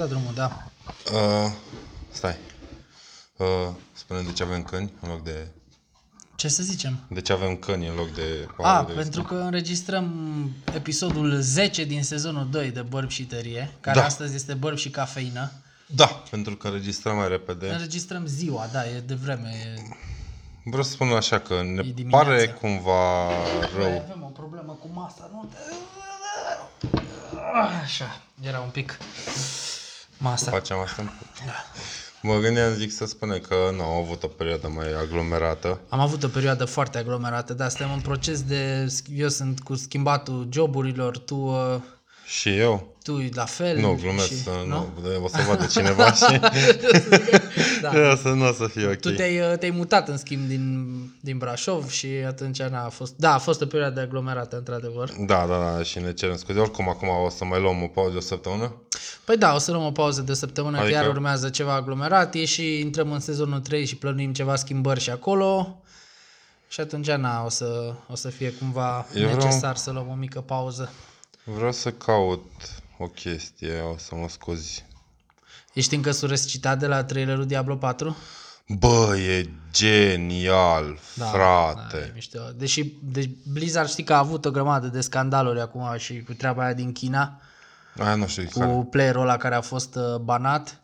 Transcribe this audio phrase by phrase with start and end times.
[0.00, 0.70] dat drumul, da.
[1.12, 1.52] Uh,
[2.10, 2.36] stai.
[3.36, 3.46] Uh,
[3.92, 5.46] spune de ce avem câini în loc de...
[6.36, 6.98] Ce să zicem?
[7.08, 8.46] De ce avem câini în loc de...
[8.62, 10.06] A, de pentru că înregistrăm
[10.74, 14.04] episodul 10 din sezonul 2 de Bărb și Tărie, care Da.
[14.04, 15.52] astăzi este Bărb și Cafeină.
[15.86, 17.70] Da, pentru că înregistrăm mai repede.
[17.70, 19.48] Înregistrăm ziua, da, e de vreme.
[19.48, 19.96] E...
[20.64, 22.24] Vreau să spun așa că ne dimineața.
[22.26, 23.28] pare cumva
[23.76, 24.02] rău.
[24.04, 25.50] Avem o problemă cu masa, nu?
[27.82, 28.98] Așa, era un pic
[30.20, 30.50] masa.
[30.50, 31.12] Facem asta?
[32.22, 35.80] Mă gândeam, zic, să spune că nu au avut o perioadă mai aglomerată.
[35.88, 38.92] Am avut o perioadă foarte aglomerată, dar suntem în proces de...
[39.16, 41.76] Eu sunt cu schimbatul joburilor, tu, uh,
[42.26, 42.94] Și eu?
[43.02, 43.78] tu la fel.
[43.78, 44.88] Nu, glumesc, și, să, nu?
[45.22, 46.40] o să vadă cineva și
[47.82, 48.10] Da.
[48.12, 48.96] o să nu o să fie ok.
[48.96, 50.86] Tu te-ai, uh, te-ai mutat, în schimb, din,
[51.20, 53.14] din Brașov și atunci n-a fost...
[53.16, 55.10] Da, a fost o perioadă aglomerată, într-adevăr.
[55.18, 56.58] Da, da, da, și ne cerem scuze.
[56.58, 58.74] Oricum, acum o să mai luăm o pauză de o săptămână.
[59.24, 60.86] Păi da, o să luăm o pauză de o săptămână, adică...
[60.88, 65.00] Adică- că iar urmează ceva aglomerat și intrăm în sezonul 3 și plănuim ceva schimbări
[65.00, 65.82] și acolo.
[66.68, 70.14] Și atunci, na, o să, o să fie cumva Eu vreau- necesar să luăm o
[70.14, 70.92] mică pauză.
[71.44, 72.50] Vreau să caut
[72.98, 74.84] o chestie, o să mă scuzi.
[75.72, 78.16] Ești încă surăscitat de la trailerul Diablo 4?
[78.78, 81.96] Bă, e genial, Da, frate.
[81.96, 82.38] Da, e mișto.
[82.56, 86.64] Deși deci Blizzard știi că a avut o grămadă de scandaluri acum și cu treaba
[86.64, 87.40] aia din China.
[87.98, 88.86] Aia nu știu cu care.
[88.90, 90.80] playerul ăla care a fost uh, banat.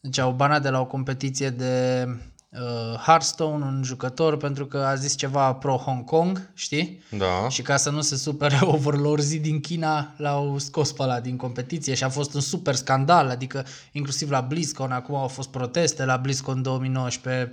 [0.00, 2.06] Deci au banat de la o competiție de
[2.50, 7.02] uh, Hearthstone un jucător pentru că a zis ceva pro-Hong Kong, știi?
[7.10, 7.48] Da.
[7.48, 11.94] Și ca să nu se supere overlordzii din China, l-au scos pe ăla din competiție
[11.94, 16.16] și a fost un super scandal, adică inclusiv la BlizzCon, acum au fost proteste la
[16.16, 17.50] BlizzCon 2019,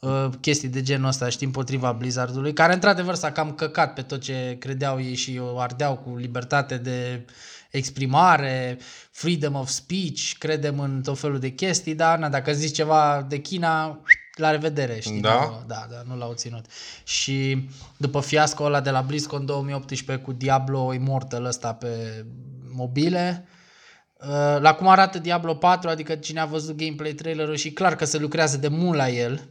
[0.00, 4.20] uh, chestii de genul ăsta, știi, împotriva Blizzardului, care într-adevăr s-a cam căcat pe tot
[4.20, 7.24] ce credeau ei și o ardeau cu libertate de
[7.76, 8.78] exprimare,
[9.10, 13.38] freedom of speech, credem în tot felul de chestii, dar na, dacă zici ceva de
[13.38, 14.00] China,
[14.34, 15.20] la revedere, știi?
[15.20, 15.44] Da?
[15.44, 16.64] Nu, da, da, nu l-au ținut.
[17.04, 22.24] Și după fiasco ăla de la BlizzCon 2018 cu Diablo Immortal ăsta pe
[22.72, 23.46] mobile,
[24.20, 28.04] uh, la cum arată Diablo 4, adică cine a văzut gameplay trailerul și clar că
[28.04, 29.48] se lucrează de mult la el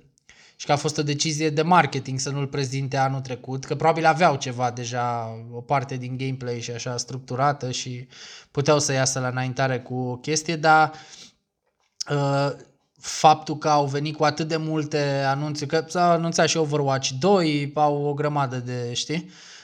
[0.56, 4.06] și că a fost o decizie de marketing să nu-l prezinte anul trecut, că probabil
[4.06, 8.08] aveau ceva deja, o parte din gameplay și așa structurată și
[8.52, 10.92] puteau să iasă la înaintare cu o chestie, dar
[12.10, 12.52] uh,
[13.00, 17.72] faptul că au venit cu atât de multe anunțuri, că s-a anunțat și Overwatch 2,
[17.76, 19.55] au o grămadă de, știi, uh,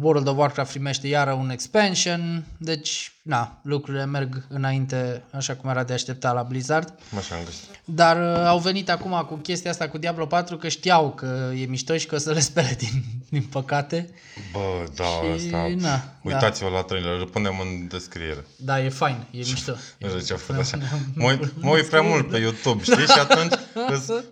[0.00, 5.84] World of Warcraft primește iară un expansion, deci, na, lucrurile merg înainte așa cum era
[5.84, 6.94] de aștepta la Blizzard.
[7.18, 7.68] Așa am găsit.
[7.84, 11.64] Dar uh, au venit acum cu chestia asta cu Diablo 4 că știau că e
[11.64, 14.10] mișto și că o să le spere din, din păcate.
[14.52, 15.72] Bă, da, Și, asta...
[15.76, 18.44] na, Uitați-vă la trailer, îl punem în descriere.
[18.56, 19.72] Da, e fain, e mișto.
[19.98, 20.78] Nu știu ce a făcut așa.
[21.14, 23.06] Mă uit, mă uit prea mult pe YouTube, știi?
[23.06, 23.58] Și atunci îți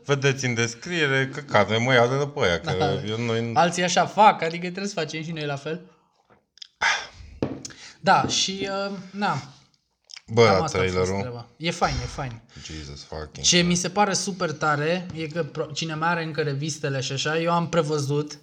[0.05, 2.93] vedeți în descriere că cade, mă ia de pe aia, că Da.
[3.09, 3.51] eu noi...
[3.55, 5.81] Alții așa fac, adică trebuie să facem și noi la fel.
[8.01, 9.43] Da, și uh, na,
[10.33, 11.21] Bă, cam la asta a fost trailerul...
[11.21, 11.47] treaba.
[11.57, 12.41] E fain, e fain.
[12.65, 13.47] Jesus fucking...
[13.47, 17.13] Ce mi se pare super tare e că pro- cine mai are încă revistele și
[17.13, 18.39] așa, eu am prevăzut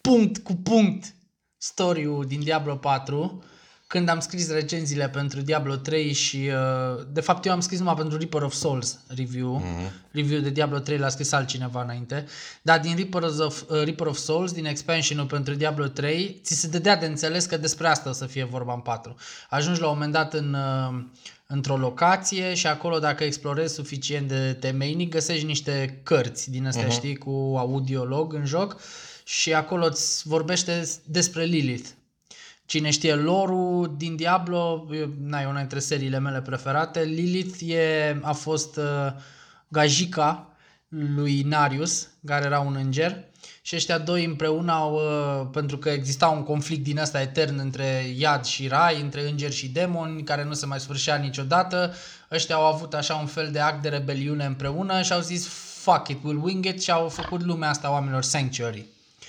[0.00, 1.14] punct cu punct
[1.56, 3.44] story-ul din Diablo 4
[3.86, 7.94] când am scris recenziile pentru Diablo 3 și uh, de fapt eu am scris numai
[7.94, 9.62] pentru Reaper of Souls review.
[9.62, 10.10] Mm-hmm.
[10.10, 12.26] Review de Diablo 3 l-a scris altcineva înainte.
[12.62, 16.68] Dar din Reaper of, uh, Reaper of Souls, din expansionul pentru Diablo 3, ți se
[16.68, 19.16] dădea de înțeles că despre asta o să fie vorba în 4.
[19.50, 21.04] Ajungi la un moment dat în, uh,
[21.46, 26.92] într-o locație și acolo dacă explorezi suficient de temeinic găsești niște cărți din astea, uh-huh.
[26.92, 28.80] știi, cu audiolog în joc
[29.24, 31.88] și acolo îți vorbește despre Lilith.
[32.66, 38.18] Cine știe lore din Diablo, e, na, e una dintre seriile mele preferate, Lilith e,
[38.22, 39.12] a fost uh,
[39.68, 40.48] gajica
[40.88, 43.24] lui Narius, care era un înger,
[43.62, 48.14] și ăștia doi împreună au, uh, pentru că exista un conflict din ăsta etern între
[48.16, 51.94] iad și rai, între îngeri și demoni, care nu se mai sfârșea niciodată,
[52.30, 55.48] ăștia au avut așa un fel de act de rebeliune împreună și au zis
[55.82, 58.86] fuck it, we'll wing it și au făcut lumea asta oamenilor Sanctuary.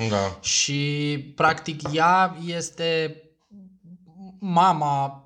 [0.09, 0.39] Da.
[0.41, 3.15] Și practic ea este
[4.45, 5.23] mama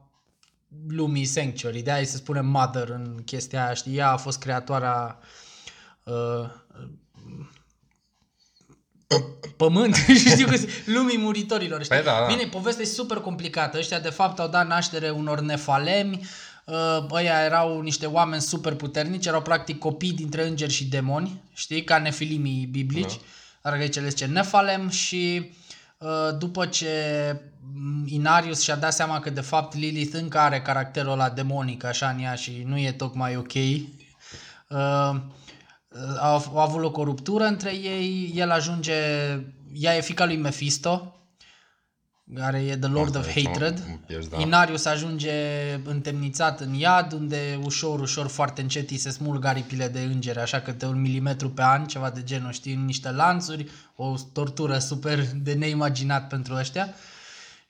[0.87, 3.97] lumii Sanctuary, de aia se spune mother în chestia aia, știi?
[3.97, 5.19] Ea a fost creatoarea
[6.03, 6.49] uh,
[9.57, 9.95] pământ,
[10.33, 11.95] știu că lumii muritorilor, știi?
[11.95, 12.25] Păi da, da.
[12.25, 13.77] Bine, povestea e super complicată.
[13.77, 16.27] Ăștia de fapt au dat naștere unor nefalemi,
[16.65, 21.83] uh, ăia erau niște oameni super puternici, erau practic copii dintre îngeri și demoni, știi?
[21.83, 23.19] Ca nefilimii biblici.
[23.61, 25.51] Dar aici le zice Nefalem și
[25.97, 26.91] uh, după ce
[27.33, 27.48] mm,
[28.05, 32.19] Inarius și-a dat seama că de fapt Lilith încă are caracterul ăla demonic așa în
[32.19, 33.53] ea și nu e tocmai ok.
[33.53, 34.77] Uh,
[36.19, 38.93] a, a avut loc o ruptură între ei, el ajunge,
[39.73, 41.13] ea e fica lui Mephisto,
[42.35, 43.83] care e The Lord Asta of e, Hatred.
[43.89, 44.39] mă pierzi, da.
[44.39, 45.31] Inarius ajunge
[45.83, 50.59] întemnițat în iad, unde ușor, ușor, foarte încet îi se smulg aripile de îngeri, așa
[50.59, 54.77] că de un milimetru pe an, ceva de genul, știi, în niște lanțuri, o tortură
[54.77, 56.93] super de neimaginat pentru ăștia.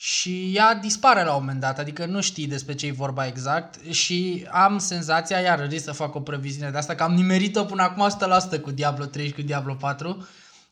[0.01, 3.91] Și ea dispare la un moment dat, adică nu știi despre ce e vorba exact
[3.91, 7.81] și am senzația, iar risc să fac o previziune de asta, că am nimerit-o până
[7.81, 8.09] acum
[8.57, 10.27] 100% cu Diablo 3 și cu Diablo 4,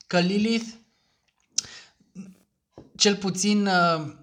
[0.08, 0.68] că Lilith
[2.96, 4.14] cel puțin uh,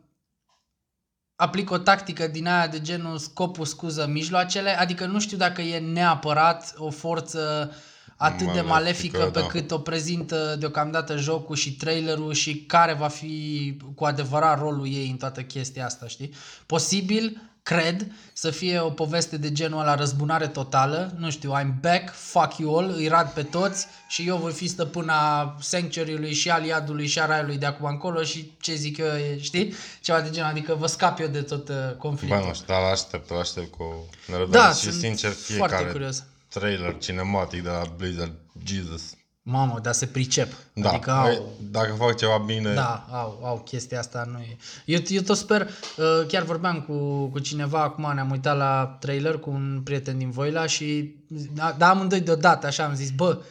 [1.36, 5.78] aplic o tactică din aia de genul scopul scuză mijloacele, adică nu știu dacă e
[5.78, 7.72] neapărat o forță
[8.16, 9.46] atât de Malefică, malefică pe da.
[9.46, 15.08] cât o prezintă deocamdată jocul și trailerul și care va fi cu adevărat rolul ei
[15.10, 16.34] în toată chestia asta, știi?
[16.66, 22.12] Posibil, cred, să fie o poveste de genul ăla răzbunare totală, nu știu, I'm back,
[22.12, 27.06] fuck you all, îi rad pe toți și eu voi fi stăpâna Sanctuary-ului și aliadului
[27.06, 29.74] și a raiului de acum încolo și ce zic eu, e, știi?
[30.00, 32.38] Ceva de genul, adică vă scap eu de tot uh, conflictul.
[32.38, 35.84] Bă, nu știu, dar l-aștept, îl aștept cu nerăbdare Da, și sunt sincer foarte fiecare
[35.84, 36.24] curios.
[36.54, 38.32] Trailer cinematic de la Blizzard,
[38.64, 39.02] Jesus.
[39.46, 40.52] Mamă, dar se pricep.
[40.72, 44.28] Da, adică Băi, au, dacă fac ceva bine, Da, au, au chestia asta.
[44.32, 44.56] Nu e.
[44.84, 49.38] Eu, eu tot sper, uh, chiar vorbeam cu, cu cineva acum, ne-am uitat la trailer
[49.38, 51.14] cu un prieten din Voila și
[51.54, 53.42] da, da amândoi deodată, așa am zis, bă,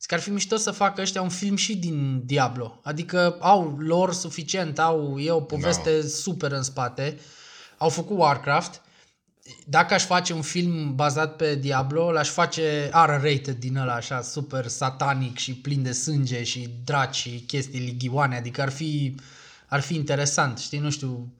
[0.00, 2.80] zic că ar fi mișto să facă ăștia un film și din Diablo.
[2.82, 6.06] Adică au lor suficient, au, e o poveste da.
[6.06, 7.18] super în spate.
[7.78, 8.80] Au făcut Warcraft.
[9.64, 14.66] Dacă aș face un film bazat pe Diablo, l-aș face R-rated din ăla așa, super
[14.66, 19.14] satanic și plin de sânge și draci și chestii lighioane, adică ar fi,
[19.66, 21.32] ar fi interesant, știi, nu știu,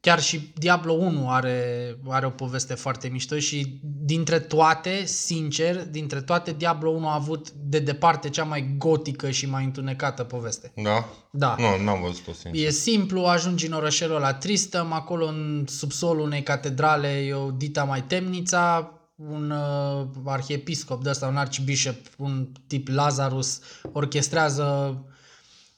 [0.00, 6.20] chiar și Diablo 1 are, are o poveste foarte mișto și dintre toate, sincer, dintre
[6.20, 10.72] toate Diablo 1 a avut de departe cea mai gotică și mai întunecată poveste.
[10.74, 11.08] da?
[11.30, 11.56] Da.
[11.58, 12.66] Nu, n-am văzut-o, sincer.
[12.66, 17.84] E simplu, ajungi în orășelul ăla Tristăm, acolo în subsolul unei catedrale e o dita
[17.84, 23.60] mai temnița, un uh, arhiepiscop de ăsta, un archbishop, un tip Lazarus,
[23.92, 24.98] orchestrează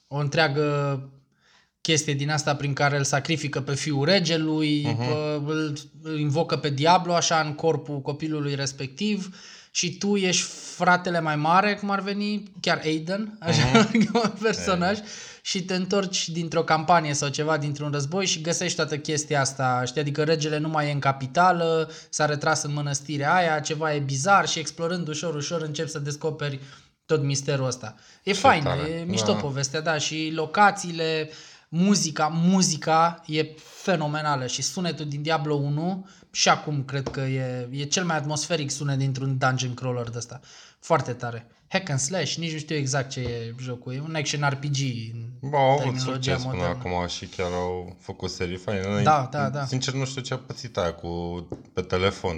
[0.07, 0.99] o întreagă
[1.81, 5.45] chestie din asta prin care îl sacrifică pe fiul regelui, uh-huh.
[5.45, 9.35] îl, îl invocă pe Diablo așa în corpul copilului respectiv
[9.71, 10.43] și tu ești
[10.75, 14.11] fratele mai mare, cum ar veni, chiar Aiden, așa, uh-huh.
[14.23, 14.97] un personaj,
[15.41, 20.01] și te întorci dintr-o campanie sau ceva, dintr-un război și găsești toată chestia asta, știi,
[20.01, 24.47] adică regele nu mai e în capitală, s-a retras în mănăstirea aia, ceva e bizar
[24.47, 26.59] și explorând ușor, ușor începi să descoperi
[27.05, 27.95] tot misterul ăsta.
[28.23, 28.89] E fain, tare.
[28.89, 29.37] e mișto Da.
[29.37, 31.29] povestea, da, și locațiile,
[31.69, 33.45] muzica, muzica e
[33.81, 38.71] fenomenală și sunetul din Diablo 1 și acum cred că e, e cel mai atmosferic
[38.71, 40.39] sunet dintr-un dungeon crawler de ăsta.
[40.79, 41.47] Foarte tare.
[41.67, 44.77] Hack and slash, nici nu știu exact ce e jocul, e un action RPG
[45.13, 46.89] în Bă, au avut terminologia succes până modernă.
[46.91, 49.01] acum și chiar au făcut serii faine.
[49.03, 49.65] Da, da, da.
[49.65, 52.35] Sincer, nu știu ce a pățit aia cu pe telefon.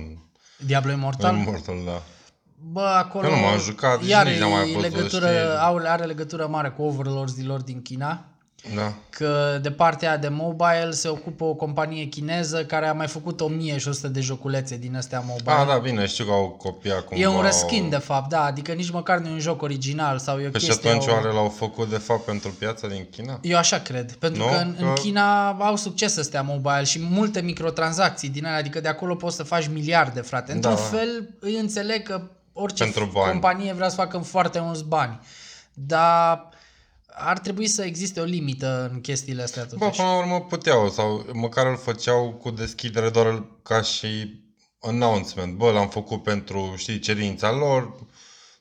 [0.66, 1.36] Diablo Immortal?
[1.36, 2.02] Immortal, da.
[2.64, 3.28] Bă, acolo...
[3.28, 5.58] Eu nu m-am jucat, iar nici n-am mai e văzut legătură, știri.
[5.60, 8.26] au, are legătură mare cu Overlords-ilor din China.
[8.76, 8.94] Da.
[9.10, 13.42] că de partea aia de mobile se ocupă o companie chineză care a mai făcut
[13.42, 15.52] 1100 de joculețe din astea mobile.
[15.52, 17.24] Ah, da, bine, știu că au copiat cumva.
[17.24, 17.90] e un reskin au...
[17.90, 20.60] de fapt, da, adică nici măcar nu e un joc original sau e o Păi
[20.60, 20.90] și chestie...
[20.90, 21.12] atunci o...
[21.12, 23.40] oare l-au făcut de fapt pentru piața din China?
[23.42, 24.48] Eu așa cred, pentru Nu?
[24.50, 28.80] că în, în Că- China au succes astea mobile și multe microtransacții din alea, adică
[28.82, 30.52] de acolo poți să faci miliarde, frate.
[30.52, 30.80] Într-un Da.
[30.82, 32.22] fel îi înțeleg că
[32.54, 33.32] orice Pentru bani.
[33.32, 35.20] companie vrea să facă foarte mulți bani,
[35.74, 36.50] dar
[37.14, 39.98] ar trebui să existe o limită în chestiile astea Bă, totuși.
[39.98, 44.40] până la urmă puteau sau măcar îl făceau cu deschidere doar ca și
[44.80, 45.56] announcement.
[45.56, 47.96] Bă, l-am făcut pentru, știi, cerința lor.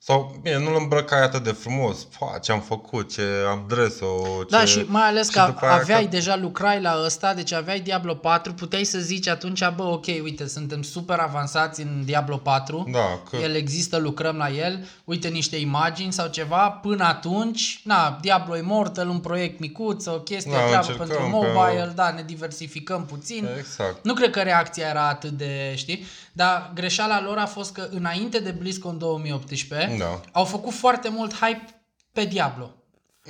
[0.03, 2.07] Sau, bine, nu-l îmbrăcai atât de frumos.
[2.19, 4.07] Pa, ce am făcut, ce am dres-o,
[4.39, 4.47] ce...
[4.51, 7.81] Da, și mai ales că după aia aveai că- deja lucrai la ăsta, deci aveai
[7.81, 12.89] Diablo 4, puteai să zici atunci, bă, ok, uite, suntem super avansați în Diablo 4,
[12.93, 13.37] Da, că...
[13.37, 19.09] el există, lucrăm la el, uite niște imagini sau ceva, până atunci, na, Diablo Immortal,
[19.09, 23.49] un proiect micuț, o chestie, Da, treabă încercăm pentru pe- mobile, da, ne diversificăm puțin.
[23.59, 24.05] Exact.
[24.05, 28.39] Nu cred că reacția era atât de, știi, dar greșeala lor a fost că înainte
[28.39, 30.21] de BlizzCon 2018 Da.
[30.33, 31.83] au făcut foarte mult hype
[32.13, 32.75] pe Diablo.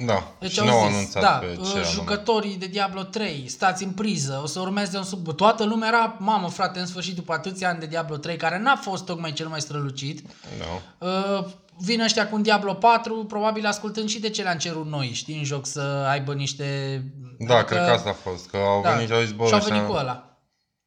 [0.07, 1.83] Da, Deci și au nu au zis, anunțat da, pe ce uh, anume.
[1.93, 5.35] jucătorii de Diablo 3, stați în priză, o să urmeze un sub...
[5.37, 8.77] Toată lumea era, mamă frate, în sfârșit după atâția ani de Diablo 3, care n-a
[8.77, 10.23] fost tocmai cel mai strălucit,
[10.59, 11.07] Da.
[11.07, 11.45] uh,
[11.79, 15.37] vin ăștia cu un Diablo 4, probabil ascultând și de ce le-am cerut noi, știi,
[15.39, 17.03] în joc să aibă niște...
[17.39, 19.59] Da, cred că asta a fost, că au venit și au zis, bă, și au
[19.59, 20.39] ăștia- venit cu ăla.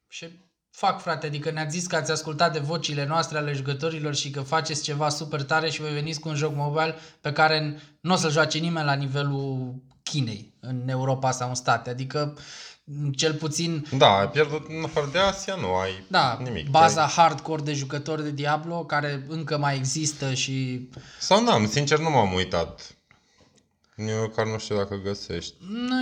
[0.08, 0.28] Și
[0.76, 4.42] fac, frate, adică ne-ați zis că ați ascultat de vocile noastre ale jucătorilor și că
[4.42, 8.16] faceți ceva super tare și voi veniți cu un joc mobile pe care nu o
[8.16, 11.90] să joace nimeni la nivelul Chinei, în Europa sau în state.
[11.90, 12.38] Adică,
[13.16, 16.70] cel puțin, Da, ai pierdut în afară de Asia, nu ai da, nimic.
[16.70, 20.90] baza hardcore de jucători de Diablo, care încă mai există și
[21.20, 22.96] Sau n-am, sincer nu m-am uitat.
[23.98, 25.54] Eu chiar nu știu dacă găsești.
[25.70, 25.96] nu,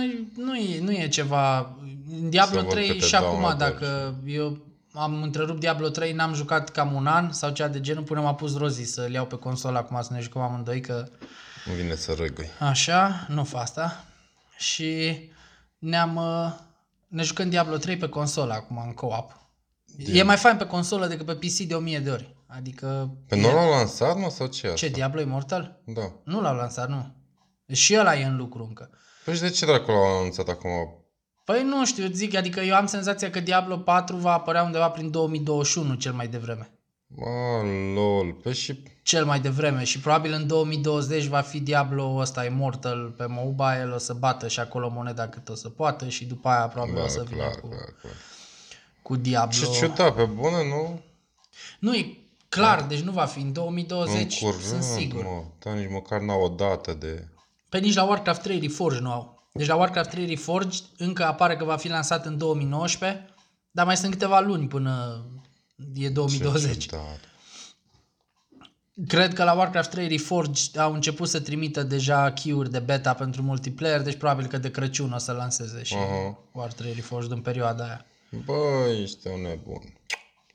[0.44, 1.58] nu, e, nu e ceva...
[2.20, 3.58] În Diablo Să văd 3 câte și acum, download-uri.
[3.58, 4.58] dacă eu
[4.92, 8.34] am întrerupt Diablo 3, n-am jucat cam un an sau cea de genul până m-a
[8.34, 11.08] pus Rozi să-l iau pe consolă acum să ne jucăm amândoi, că
[11.66, 12.46] Îmi vine să răgui.
[12.58, 14.04] așa, nu fa asta.
[14.56, 15.18] Și
[15.78, 16.16] ne-am...
[16.16, 16.52] uh,
[17.08, 19.36] Ne jucăm Diablo 3 pe consolă acum, în co-op.
[19.96, 22.34] E mai fain pe consolă decât pe PC de 1000 de ori.
[22.46, 23.10] Adică...
[23.28, 24.96] Pe nu l-au lansat, mă, sau ce e Ce, asta?
[24.96, 25.80] Diablo Immortal?
[25.84, 26.12] Da.
[26.24, 27.14] Nu l-au lansat, nu.
[27.72, 28.90] Și ăla e în lucru încă.
[29.24, 30.70] Păi și de ce dracu l-au anunțat acum?
[31.44, 35.10] Păi nu știu, zic, adică eu am senzația că Diablo 4 va apărea undeva prin
[35.10, 36.70] 2021 cel mai devreme.
[37.06, 37.62] Mă,
[37.94, 38.32] lol.
[38.32, 38.82] Păi și...
[39.02, 43.98] Cel mai devreme și probabil în 2020 va fi Diablo ăsta Immortal pe mobile, o
[43.98, 47.08] să bată și acolo moneda cât o să poată și după aia probabil Da, o
[47.08, 48.12] să vină clar, cu, clar, clar.
[49.02, 49.56] cu Diablo.
[49.58, 51.00] Ce ciudat, pe bune, nu?
[51.78, 52.16] Nu, e
[52.48, 55.22] clar, deci nu va fi în 2020, în curând, sunt sigur.
[55.22, 55.42] mă.
[55.58, 57.26] Dar nici măcar n-au o dată de...
[57.72, 59.48] Pe nici la Warcraft 3 Reforged nu au.
[59.52, 63.34] Deci la Warcraft 3 Reforged încă apare că va fi lansat în 2019,
[63.70, 65.24] dar mai sunt câteva luni până
[65.94, 66.72] e 2020.
[66.72, 67.20] Ce ciudat.
[69.06, 73.42] Cred că la Warcraft 3 Reforged au început să trimită deja key-uri de beta pentru
[73.42, 76.38] multiplayer, deci probabil că de Crăciun o să lanseze și Aha.
[76.52, 78.06] Warcraft 3 Reforged în perioada aia.
[78.44, 79.98] Bă, ești un nebun.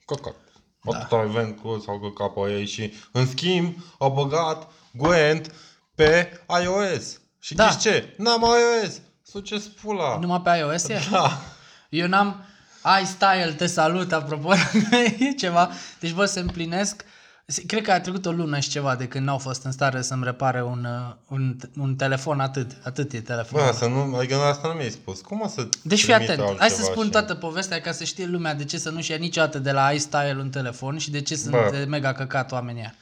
[0.06, 0.36] Căcat.
[0.80, 5.52] Atâta event cu sau căcat pe ei și în schimb au băgat Gwent
[5.98, 7.20] pe iOS.
[7.39, 7.70] Și Da.
[7.70, 8.13] știți ce?
[8.18, 8.94] N-am iOS.
[9.24, 10.18] Suceți pula.
[10.20, 11.00] Numai pe iOS e?
[11.12, 11.42] Da.
[11.89, 12.46] Eu n-am
[13.01, 14.54] iStyle, te salut, apropo,
[15.20, 15.70] e ceva.
[16.00, 17.04] Deci, bă, se împlinesc.
[17.68, 20.24] Cred că a trecut o lună și ceva de când n-au fost în stare să-mi
[20.24, 22.72] repare un, uh, un, un telefon atât.
[22.84, 23.66] Atât e telefonul.
[23.66, 25.22] Bă, să nu, adică asta nu mi-ai spus.
[25.22, 27.92] Cum o să Deci fii trimită atent, hai să altceva spun și- toată povestea ca
[27.92, 31.12] să știe lumea de ce să nu-și ia niciodată de la iStyle un telefon și
[31.12, 31.68] de ce sunt Bă.
[31.72, 32.96] de mega căcat oamenii ăia.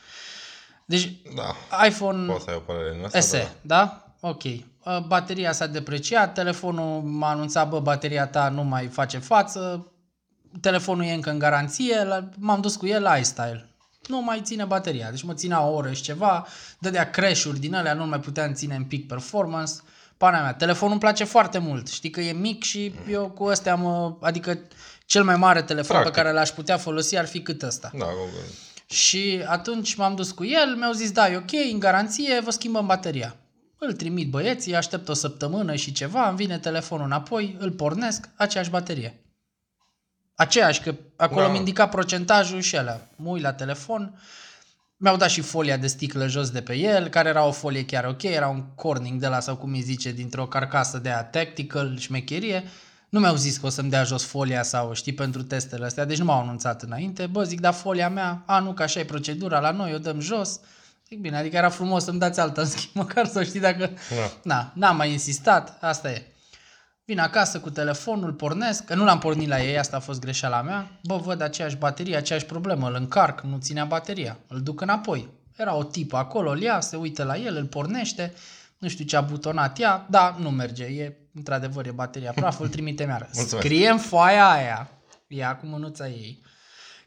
[0.85, 4.05] Deci, Da, iPhone poți să ai o părere în asta, SE, da?
[4.19, 4.43] Ok.
[4.43, 9.91] Uh, Bateria s-a depreciat, telefonul m-a anunțat, bă, bateria ta nu mai face față,
[10.61, 13.69] telefonul e încă în garanție, la- m-am dus cu el la iStyle.
[14.07, 16.47] Nu mai ține bateria, deci mă ținea o oră și ceva,
[16.79, 19.73] dădea crash-uri din alea, nu mai puteam ține în peak performance.
[20.17, 23.71] Pana mea, telefonul îmi place foarte mult, știi că e mic și eu cu ăstea
[23.73, 24.59] am, adică
[25.05, 26.13] cel mai mare telefon Practic.
[26.13, 27.89] pe care l-aș putea folosi ar fi cât ăsta.
[27.93, 28.49] Da, Google.
[28.85, 32.85] Și atunci m-am dus cu el, mi-au zis, da, e ok, în garanție, vă schimbăm
[32.85, 33.35] bateria.
[33.77, 38.69] Îl trimit băieții, aștept o săptămână și ceva, îmi vine telefonul înapoi, îl pornesc, aceeași
[38.69, 39.19] baterie.
[40.35, 41.51] Aceeași, că acolo Da.
[41.51, 43.09] mi indica procentajul și alea.
[43.15, 44.19] Mă uit la telefon,
[44.97, 48.05] mi-au dat și folia de sticlă jos de pe el, care era o folie chiar
[48.05, 51.97] ok, era un corning de la, sau cum îi zice, dintr-o carcasă de aia tactical,
[51.97, 52.63] șmecherie.
[53.09, 56.17] Nu mi-au zis că o să-mi dea jos folia sau știi pentru testele astea, deci
[56.17, 57.27] nu m-au anunțat înainte.
[57.27, 60.19] Bă, zic, da, folia mea, a, nu, că așa e procedura la noi, o dăm
[60.19, 60.59] jos.
[61.07, 63.89] Zic, bine, adică era frumos să-mi dați alta, în schimb, măcar să știi dacă...
[64.09, 64.31] Da.
[64.43, 66.25] Na, n-am mai insistat, asta e.
[67.05, 70.61] Vin acasă cu telefonul, pornesc, că nu l-am pornit la ei, asta a fost greșeala
[70.61, 70.99] mea.
[71.03, 75.29] Bă, văd aceeași baterie, aceeași problemă, îl încarc, nu ținea bateria, îl duc înapoi.
[75.55, 78.33] Era o tipă acolo, îl ia, se uită la el, îl pornește,
[78.77, 82.67] nu știu ce a butonat ea, da, nu merge, e, într-adevăr, e bateria praf, îl
[82.67, 83.29] trimite iară.
[83.33, 83.65] Mulțumesc.
[83.67, 84.89] Scrie în foaia aia,
[85.27, 86.43] ea cu mânuța ei,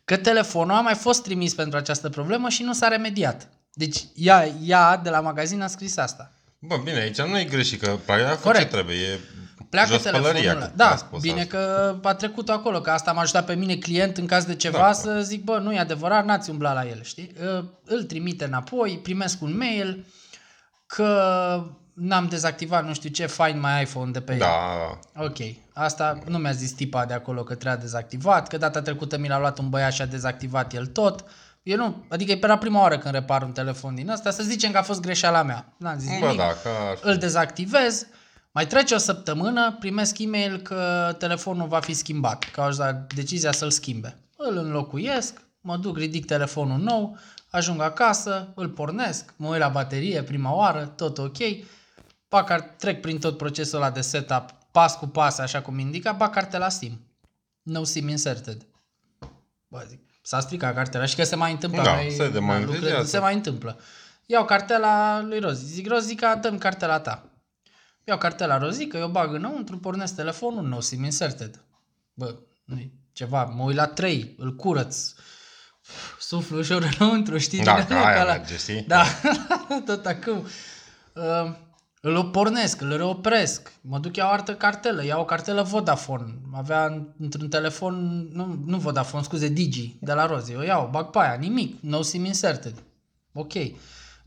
[0.05, 3.49] că telefonul a mai fost trimis pentru această problemă și nu s-a remediat.
[3.73, 6.33] Deci ea, ea de la magazin a scris asta.
[6.59, 8.71] Bă, bine, aici nu e greșit, că practic a făcut ce Corect.
[8.71, 8.97] trebuie.
[8.97, 9.19] E
[9.71, 10.61] Pleacă jos telefonul pălăria, ăla.
[10.61, 11.57] că a Da, spus bine asta.
[11.57, 14.79] că a trecut acolo, că asta m-a ajutat pe mine client în caz de ceva
[14.79, 14.93] Da.
[14.93, 17.33] să zic, bă, nu e adevărat, n-ați umblat la el, știi?
[17.59, 20.05] Uh, Îl trimite înapoi, primesc un mail
[20.95, 24.39] că n-am dezactivat nu știu ce Find My iPhone de pe el.
[24.39, 24.47] Da,
[25.15, 25.25] da.
[25.25, 25.37] Ok,
[25.73, 29.39] asta nu mi-a zis tipa de acolo că trebuia dezactivat, că data trecută mi l-a
[29.39, 31.25] luat un băiat și a dezactivat el tot.
[31.63, 34.43] Eu nu, adică e pe la prima oară când repar un telefon din ăsta, să
[34.43, 35.75] zicem că a fost greșeala mea.
[35.77, 37.09] N-am zis Bă, nimic da, că ar fi.
[37.09, 38.07] îl dezactivez,
[38.53, 43.53] mai trece o săptămână, primesc e-mail că telefonul va fi schimbat, că au dat decizia
[43.53, 44.17] să-l schimbe.
[44.37, 47.19] Îl înlocuiesc, mă duc, ridic telefonul nou,
[47.51, 51.37] ajung acasă, îl pornesc, mă uit la baterie prima oară, tot ok,
[52.29, 56.31] pac, trec prin tot procesul ăla de setup, pas cu pas, așa cum indica, bag
[56.33, 57.01] cartela SIM.
[57.63, 58.67] No SIM inserted.
[59.69, 61.83] Bă, zic, s-a stricat cartela și că se mai întâmplă.
[61.83, 62.87] Da, noi, se na, demonetizează.
[62.87, 63.79] lucrăm- se mai întâmplă.
[64.27, 65.65] Iau cartela lui Rozi.
[65.65, 67.25] Zic, Rozica, dă-mi cartela ta.
[68.05, 71.61] Iau cartela Rozica, eu bag înăuntru, pornesc telefonul, no SIM inserted.
[72.15, 75.13] Bă, nu ceva, mă uit la 3, îl curăț,
[76.29, 77.63] suflu ușor înăuntru, știi?
[77.63, 78.85] Da, din că alea, aia ca la- merge, știi?
[78.87, 79.05] Da,
[79.87, 80.47] tot acum.
[81.15, 81.53] Uh,
[82.01, 87.49] îl pornesc, îl reopresc, mă duc iau altă cartelă, iau o cartelă Vodafone, avea într-un
[87.49, 91.81] telefon, nu, nu Vodafone, scuze, Digi, de la Rozi, o iau, bag pe aia, nimic,
[91.81, 92.75] no SIM inserted.
[93.33, 93.53] Ok.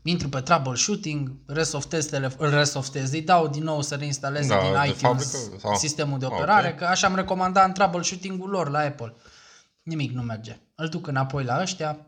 [0.04, 4.72] Intru pe troubleshooting, resoftez, telef- îl resoftez, îi dau din nou să reinstaleze Da, din
[4.72, 6.74] de iTunes fabrică, sau- sistemul de Ah, operare, ok.
[6.74, 9.14] că așa am recomandat în troubleshooting-ul lor la Apple.
[9.82, 10.56] Nimic nu merge.
[10.82, 12.06] Îl duc înapoi la ăștia,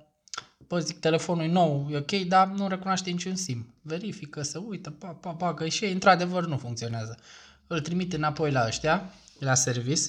[0.67, 3.75] Bă, zic, telefonul e nou, e ok, dar nu recunoaște niciun SIM.
[3.83, 7.19] Verifică, să uită, pa, pa, pa, că și ei, într-adevăr, nu funcționează.
[7.67, 10.03] Îl trimit înapoi la ăștia, la service,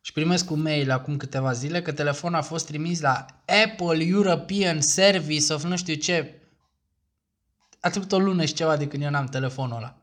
[0.00, 3.26] și primesc un mail acum câteva zile că telefonul a fost trimis la
[3.64, 6.42] Apple European Service of nu știu ce.
[7.80, 9.96] A trecut o lună și ceva de când eu n-am telefonul ăla.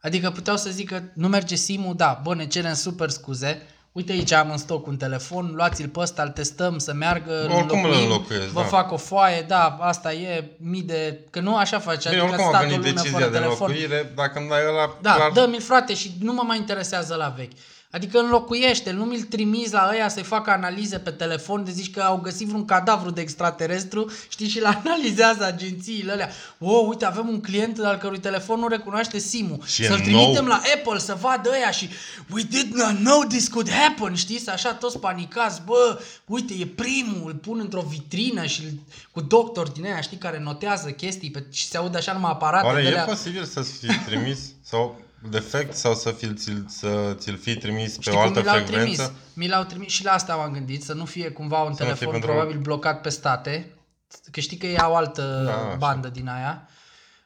[0.00, 4.32] Adică puteau să zică, nu merge SIM-ul, da, bă, ne cerem super scuze, uite aici
[4.32, 7.84] am în stoc un telefon, luați-l pe ăsta, îl testăm să meargă, îl Oricum îl
[7.84, 8.66] înlocuim, înlocuiesc, vă da.
[8.66, 12.54] fac o foaie, da, asta e, mii de, că nu așa face, Bine, adică oricum
[12.54, 13.70] a stat o venit lună decizia fără de telefon.
[13.70, 17.34] înlocuire, dacă îmi dai ăla, Da, clar, dă-mi frate și nu mă mai interesează la
[17.36, 17.52] vechi.
[17.94, 22.00] Adică înlocuiește, nu mi-l trimiți la ăia să-i facă analize pe telefon, de zici că
[22.00, 26.30] au găsit vreun cadavru de extraterestru, știi, și l analizează agențiile alea.
[26.58, 29.58] Wow, uite, avem un client al cărui telefon nu recunoaște SIM-ul.
[29.66, 30.52] Și e Să-l trimitem nou.
[30.52, 31.88] la Apple să vadă ăia și
[32.34, 36.66] we did not know this could happen, știi, să așa toți panicați, bă, uite, e
[36.66, 38.78] primul, îl pun într-o vitrină și îl-
[39.10, 42.66] cu doctor din aia, știi, care notează chestii pe, și se aude așa numai aparate
[42.66, 43.04] Oare de e alea.
[43.04, 45.00] posibil să fie trimis sau
[45.30, 48.44] defect sau să, fi, ți-l, să ți-l fi trimis pe Știi o cum altă mi
[48.44, 48.82] l-au frecvență?
[49.02, 49.10] trimis?
[49.34, 51.84] Mi l-au trimis și la asta m-am gândit, să nu fie cumva un nu fie
[51.84, 53.74] telefon pentru- probabil blocat pe state,
[54.30, 55.74] că știi că ei au altă Da, așa.
[55.76, 56.68] bandă din aia.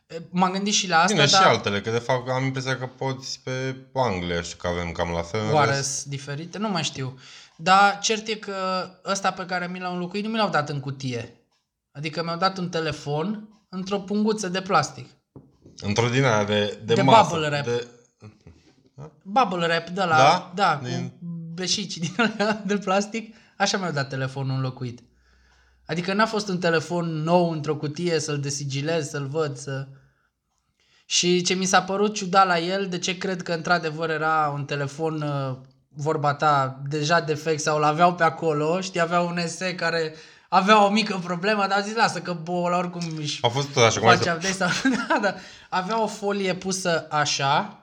[0.07, 2.79] E, M-am gândit și la asta, Bine, și dar altele, că de fapt am impresia
[2.79, 5.41] că poți pe Anglia, știu că avem cam la fel.
[5.41, 6.59] în oare rest- sunt diferite?
[6.59, 7.19] Nu mai știu.
[7.57, 10.81] Dar cert e că ăsta pe care mi l-au înlocuit nu mi l-au dat în
[10.81, 11.35] cutie.
[11.93, 15.09] Adică mi-au dat un telefon într-o punguță de plastic.
[15.81, 17.29] Într-o din aia de, de, De masă.
[17.31, 17.65] bubble wrap.
[17.65, 17.87] De,
[19.23, 20.53] Bubble wrap de la, Da?
[20.55, 21.17] da, Din- cu
[21.55, 25.01] beșici din alea de plastic, așa mi-au dat telefonul înlocuit.
[25.87, 29.87] Adică n-a fost un telefon nou într-o cutie să-l desigilez, să-l văd, să...
[31.07, 34.65] Și ce mi s-a părut ciudat la el, de ce cred că într-adevăr era un
[34.65, 35.57] telefon, uh,
[35.89, 40.15] vorba ta, deja defect sau l-aveau pe acolo, știi, avea un SE care
[40.49, 43.69] avea o mică problemă, dar am zis, lasă că bo, la oricum își a fost
[43.69, 44.91] tot așa, cum ai face zis, update sau...
[45.09, 45.35] da, da.
[45.69, 47.81] Avea o folie pusă așa,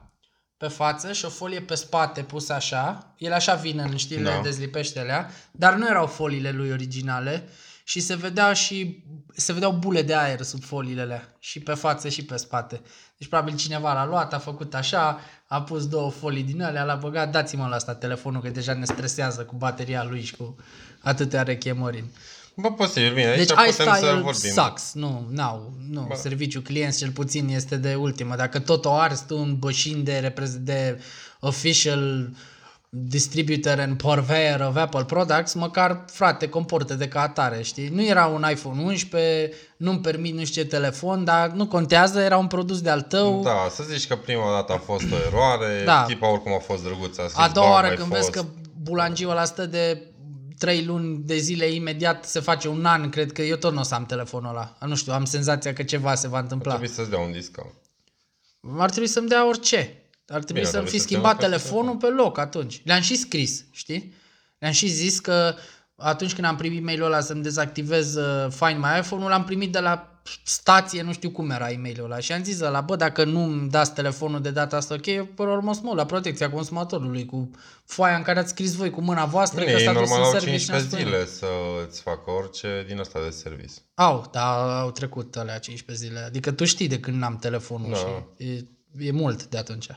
[0.57, 3.13] pe față și o folie pe spate pusă așa.
[3.17, 4.29] El așa vine în știi, Da.
[4.29, 7.49] le dezlipește alea, dar nu erau foliile lui originale
[7.83, 9.03] și se vedea și
[9.35, 12.81] se vedeau bule de aer sub foliile alea, și pe față și pe spate.
[13.17, 16.95] Deci probabil cineva l-a luat, a făcut așa, a pus două folii din alea, l-a
[16.95, 20.55] băgat, dați-mă la asta telefonul că deja ne stresează cu bateria lui și cu
[21.01, 22.03] atâtea rechemări.
[22.55, 24.51] Bă, posibil, bine, aici Deci putem să iStyle vorbim.
[24.51, 24.93] sucks.
[24.93, 26.01] Nu, n-au, nu.
[26.01, 26.15] Bă.
[26.15, 28.35] Serviciul client cel puțin este de ultimă.
[28.35, 30.99] Dacă tot o arzi tu un bășin de, reprez- de
[31.39, 32.29] official
[32.89, 37.87] distributor and purveyor of Apple products, măcar, frate, comportă-te ca atare, știi?
[37.87, 42.37] Nu era un iPhone 11, nu-mi permit nu știu ce telefon, dar nu contează, era
[42.37, 43.41] un produs de-al tău.
[43.43, 46.03] Da, să zici că prima dată a fost o eroare, Da.
[46.07, 48.31] tipa oricum a fost drăguț, a scris, A doua "Ba, oară mai când fost." vezi
[48.31, 48.45] că
[48.81, 50.01] bulangiul ăla stă de
[50.63, 53.83] trei luni de zile imediat se face un an, cred că eu tot nu o
[53.83, 54.77] să am telefonul ăla.
[54.85, 56.69] Nu știu, am senzația că ceva se va întâmpla.
[56.69, 57.73] Trebuie să-ți dea un discount.
[58.77, 59.77] Ar trebui să-mi dea orice.
[60.27, 62.81] Ar trebui Bine, să-mi trebuie fi să te schimbat înlocuiască telefonul pe loc atunci.
[62.83, 64.13] Le-am și scris, știi?
[64.59, 65.55] Le-am și zis că
[65.95, 69.79] atunci când am primit mail-ul ăla să-mi dezactivez uh, Find My iPhone-ul, l-am primit de
[69.79, 70.07] la
[70.43, 72.19] stație, nu știu cum era e-mailul ăla.
[72.19, 75.25] Și am zis la bă, dacă nu îmi dați telefonul de data asta, ok, eu
[75.25, 77.49] pe urmă mă la protecția consumatorului, cu
[77.85, 80.19] foaia în care ați scris voi cu mâna voastră, Bine, că ei s-a dus normal
[80.19, 81.29] în au service și ne-a 15 spus.
[81.29, 81.49] zile
[81.85, 83.73] să-ți facă orice din asta de service.
[83.93, 86.19] Au, da, au trecut alea 15 zile.
[86.19, 87.97] Adică tu știi de când n-am telefonul Da.
[87.97, 88.05] și
[88.47, 88.65] e,
[89.07, 89.87] e mult de atunci.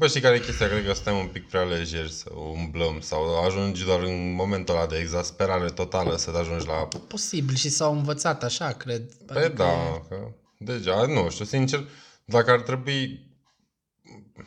[0.00, 0.68] Bă, știi care e chestia?
[0.68, 4.86] Cred că suntem un pic prea lejeri să umblăm sau ajungi doar în momentul ăla
[4.86, 6.88] de exasperare totală să te ajungi la...
[7.08, 9.02] Posibil și s-au învățat așa, cred.
[9.26, 10.16] Pe da, că
[10.58, 11.88] deja, nu știu, sincer,
[12.24, 13.26] dacă ar trebui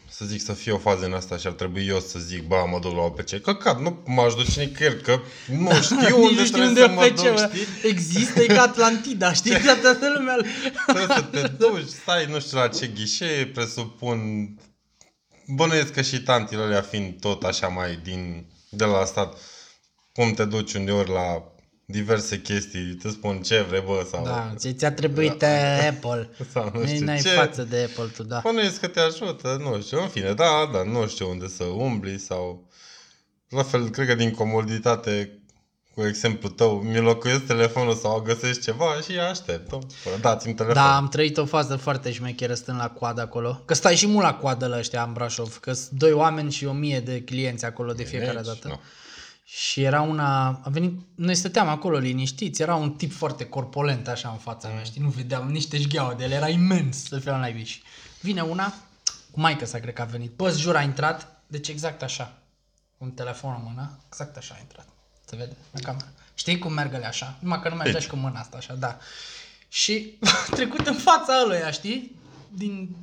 [0.10, 2.64] să zic să fie o fază în asta și ar trebui eu să zic, ba,
[2.64, 3.42] mă duc la OPC.
[3.42, 6.86] Căcat, nu m-aș duce nicăieri, că nu știu Nici unde nu știu trebuie unde să
[6.86, 7.50] e mă OPC, duc, mă.
[7.54, 7.90] știi?
[7.90, 9.52] Există, e ca Atlantida, știi?
[9.52, 10.36] Ca toată lumea.
[10.86, 14.20] Trebuie să te duci, stai nu știu la ce ghișee, presupun...
[15.48, 19.38] Bănuiesc că și tantile alea fiind tot așa mai din, de la stat,
[20.14, 21.44] cum te duci uneori la
[21.86, 24.24] diverse chestii, te spun ce vrei, bă, sau...
[24.24, 25.48] Da, ți- ți-a trebuit da.
[25.88, 26.30] Apple.
[26.54, 27.30] Sau nu Nu știu ai ce.
[27.30, 28.40] față de Apple tu, da.
[28.44, 32.20] Bănuiesc că te ajută, nu știu, în fine, da, da, nu știu unde să umbli
[32.20, 32.68] sau...
[33.50, 35.40] La fel, cred că din comoditate,
[35.94, 39.72] cu exemplu tău, mi locuiesc telefonul sau găsești ceva și aștept.
[39.72, 39.78] nu?
[40.04, 40.76] Până dați-mi telefon.
[40.76, 43.62] Da, am trăit o fază foarte șmecheră stând la coadă acolo.
[43.66, 46.66] Că stai și mult la coadă la ăștia în Brașov, că sunt doi oameni și
[46.66, 48.68] o mie de clienți acolo de fiecare Deci, dată.
[48.68, 48.80] nu.
[49.46, 54.30] Și era una, a venit, noi stăteam acolo liniștiți, era un tip foarte corpulent așa
[54.30, 57.38] în fața mea, știi, nu vedeam niște șgheaua de el, era imens să fie la
[57.38, 57.66] naibii.
[57.66, 57.82] Și
[58.22, 58.74] vine una,
[59.32, 62.34] cu maică sa cred că a venit, bă, jur a intrat, deci exact așa,
[62.98, 64.88] un telefon în mână, exact așa a intrat,
[65.34, 66.08] se vede la cameră.
[66.34, 67.38] Știi cum merg ele așa?
[67.40, 68.98] Numai că nu mergea și cu mâna asta așa, da.
[69.68, 72.16] Și a trecut în fața ăluia, știi?
[72.50, 72.96] Din,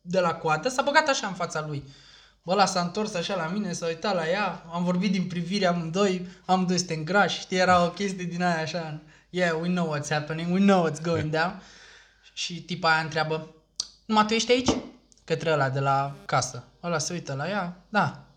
[0.00, 1.82] de la coadă, s-a băgat așa în fața lui.
[2.42, 5.66] Bă, ăla s-a întors așa la mine, s-a uitat la ea, am vorbit din privire
[5.66, 10.08] amândoi, amândoi suntem grași, știi, era o chestie din aia așa, yeah, we know what's
[10.08, 11.62] happening, we know what's going down.
[12.32, 13.54] Și tipa aia întreabă,
[14.04, 14.70] numai tu ești aici?
[15.24, 16.64] Către ăla de la casă.
[16.82, 18.27] Ăla se uită la ea, da.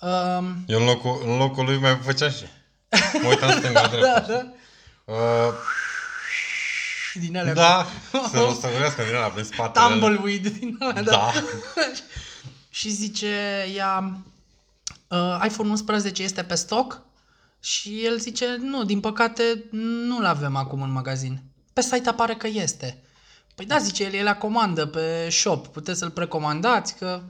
[0.00, 2.44] Um, Eu în locul, în locul lui mai făcea și.
[3.22, 4.26] Mă uitam stânga dreapta.
[4.32, 4.52] da, da.
[5.12, 5.52] Uh,
[7.14, 9.86] Din alea da, să rostăgurească din ăla prin spatele.
[9.86, 11.10] Tumbleweed din alea, da.
[11.10, 11.32] Da.
[12.78, 14.20] și zice ea,
[15.08, 17.02] uh, iPhone 11 este pe stoc?
[17.60, 21.42] Și el zice, nu, din păcate nu-l avem acum în magazin.
[21.72, 23.02] Pe site apare că este.
[23.54, 27.22] Păi da, zice el, e la comandă pe shop, puteți să-l precomandați, că...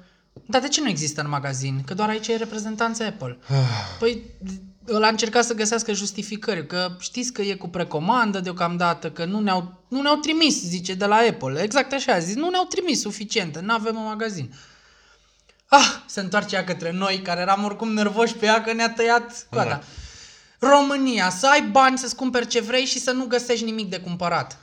[0.47, 1.83] Dar de ce nu există în magazin?
[1.85, 3.39] Că doar aici e reprezentanța Apple.
[3.99, 4.23] Păi
[4.89, 9.41] ăla a încercat să găsească justificări, că știți că e cu precomandă deocamdată, că nu
[9.41, 11.63] ne-au, nu ne-au trimis, zice, de la Apple.
[11.63, 14.55] Exact așa a zis, nu ne-au trimis suficiente, nu avem în magazin.
[15.67, 19.47] Ah, se întoarce ea către noi, care eram oricum nervoși pe ea că ne-a tăiat
[19.51, 19.71] coada.
[19.71, 19.81] Da.
[20.69, 24.59] România, să ai bani să-ți cumperi ce vrei și să nu găsești nimic de cumpărat.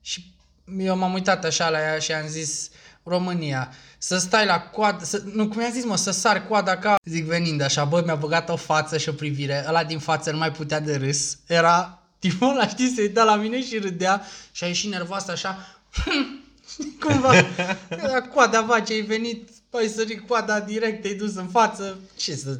[0.00, 0.34] Și
[0.78, 2.70] eu m-am uitat așa la ea și am zis,
[3.04, 6.94] România, să stai la coadă, să, nu, cum i-am zis, mă, să sari coada ca,
[7.04, 10.38] zic venind așa, bă, mi-a băgat o față și o privire, ăla din față nu
[10.38, 14.64] mai putea de râs, era tipul ăla, știi, se uita la mine și râdea și
[14.64, 15.80] a ieșit nervoasă așa,
[17.00, 17.32] cumva,
[17.88, 22.34] era coada, va, ce ai venit, ai sărit coada direct, te-ai dus în față, ce
[22.34, 22.58] să,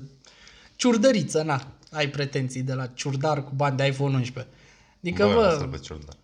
[0.77, 4.53] ciurdăriță, na, ai pretenții de la ciurdar cu bani de iPhone 11.
[5.01, 6.17] Adică, Bă, bă, asta pe ciudat.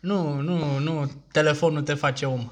[0.00, 2.50] nu, nu, nu, telefonul te face om.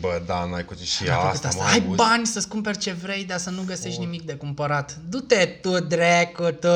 [0.00, 1.62] Bă, da, n-ai cu ce și A făcut asta, asta.
[1.62, 1.96] mă, Ai auzi?
[1.96, 4.96] bani să-ți cumperi ce vrei, dar să nu găsești nimic de cumpărat.
[5.08, 6.68] Du-te tu, dracu, tu.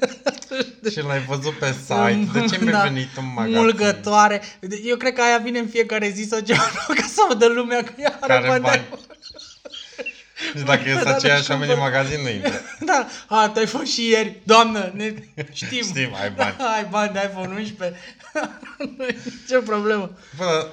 [0.90, 2.28] Și l-ai văzut pe site.
[2.32, 2.82] De ce mi-ai Da.
[2.82, 3.56] venit în magazin?
[3.58, 4.42] Mulgătoare.
[4.84, 7.92] Eu cred că aia vine în fiecare zi sau ceva, ca să audă lumea că
[7.98, 8.62] ea are Care bani.
[8.62, 8.84] de- bani?
[10.56, 12.60] Și dacă Da, este da, aceeași deci oameni în cumpăr- magazin, nu intră.
[12.90, 14.40] Da, a, tu ai fost și ieri.
[14.44, 15.14] Doamnă, ne
[15.52, 15.82] știm.
[15.82, 16.54] Știm, ai bani.
[16.76, 18.00] ai bani de iPhone 11.
[19.48, 20.10] Ce problemă.
[20.36, 20.66] Bă, dar-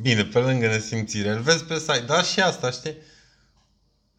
[0.00, 2.96] Bine, pe lângă nesimțire, îl vezi pe site, dar și asta, știi?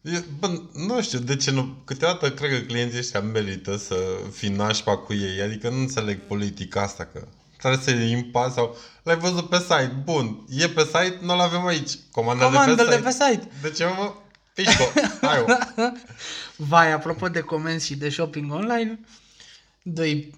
[0.00, 1.76] E, bă, nu știu de ce nu...
[1.84, 3.96] Câteodată cred că clienții ăștia merită să
[4.32, 7.26] fii nașpa cu ei, adică nu înțeleg politica asta, că
[7.58, 8.76] trebuie să iei impas sau...
[9.02, 11.90] L-ai văzut pe site, bun, e pe site, nu-l avem aici.
[12.10, 13.24] Comandă de Comandă-l pe de site.
[13.24, 13.48] pe site.
[13.62, 14.14] De ce mă?
[14.54, 14.84] Pișco,
[15.20, 15.44] hai
[16.56, 19.00] Vai, apropo de comenzi și de shopping online,
[19.82, 20.34] doi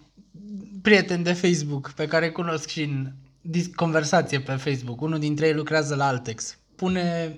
[0.83, 3.28] prieteni de Facebook pe care îi cunosc și în dis-
[3.75, 5.01] conversație pe Facebook.
[5.01, 6.57] Unul dintre ei lucrează la Altex.
[6.77, 7.37] Pune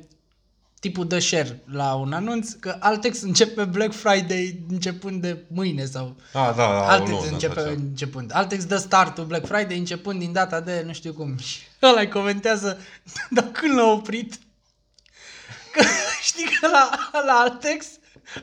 [0.81, 6.17] tipul de share la un anunț că Altex începe Black Friday începând de mâine sau
[6.33, 7.79] Da, da, da, o Altex lună începe sau ce.
[7.79, 8.31] începând.
[8.35, 11.39] Altex dă startul Black Friday începând din data de nu știu cum.
[11.39, 12.79] Și ăla îi comentează,
[13.31, 14.35] dar când l-a oprit?
[15.73, 15.83] Că
[16.23, 16.91] știi că la,
[17.27, 17.87] la Altex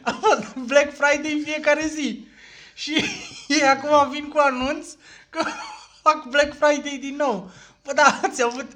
[0.02, 2.28] a fost Black Friday în fiecare zi.
[2.74, 3.04] Și
[3.48, 4.88] ei acum vin cu anunț
[5.30, 5.44] că
[6.08, 7.52] fac Black Friday din nou.
[7.84, 8.68] Bă, da, ați avut...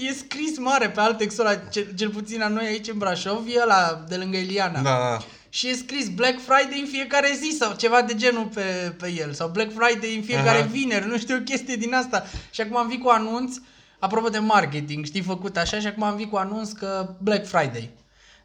[0.00, 3.60] E scris mare pe Altex-ul ăla, cel, cel puțin la noi aici în Brașov, e
[3.62, 4.80] ăla de lângă Iliana.
[4.80, 5.18] Da, da.
[5.48, 9.32] Și e scris Black Friday în fiecare zi sau ceva de genul pe, pe el.
[9.32, 10.66] Sau Black Friday în fiecare Aha.
[10.66, 12.24] vineri, nu știu, o chestie din asta.
[12.50, 13.56] Și acum am vin cu anunț,
[13.98, 17.90] apropo de marketing, știi, făcut așa și acum am vin cu anunț că Black Friday.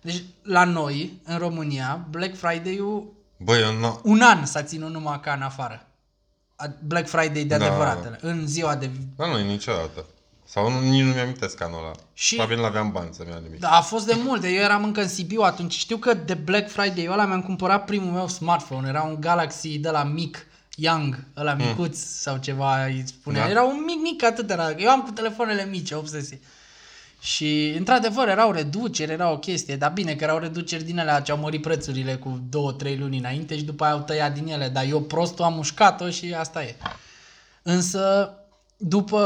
[0.02, 4.00] Deci la noi, în România, Black Friday-ul Bă, eu nu...
[4.04, 5.89] un an s-a ținut numai ca în afară.
[6.62, 7.66] A- Black Friday de Da.
[7.66, 8.90] adevăratele, în ziua de...
[9.18, 10.06] Da, nu, niciodată.
[10.46, 11.92] Sau nu, nici nu mi-am amintesc anul ăla.
[12.14, 13.60] Și- Probabil nu aveam bani să-mi iau nimic.
[13.60, 14.48] Da, a fost de multe.
[14.50, 15.74] Eu eram încă în Sibiu atunci.
[15.74, 18.88] Știu că de Black Friday ăla mi-am cumpărat primul meu smartphone.
[18.88, 20.46] Era un Galaxy de la mic,
[20.76, 23.44] Young, ăla micuț sau ceva îi spunea.
[23.44, 23.50] Da.
[23.50, 24.72] Era un mic, mic atât era.
[24.72, 26.40] Eu am cu telefoanele mici, obsesie.
[27.22, 31.32] Și, într-adevăr, erau reduceri, era o chestie, dar bine că erau reduceri din alea ce
[31.32, 32.42] au mărit prețurile cu
[32.84, 36.10] 2-3 luni înainte și după aia au tăiat din ele, dar eu prostul am mușcat-o
[36.10, 36.76] și asta e.
[37.62, 38.34] Însă,
[38.78, 39.20] după...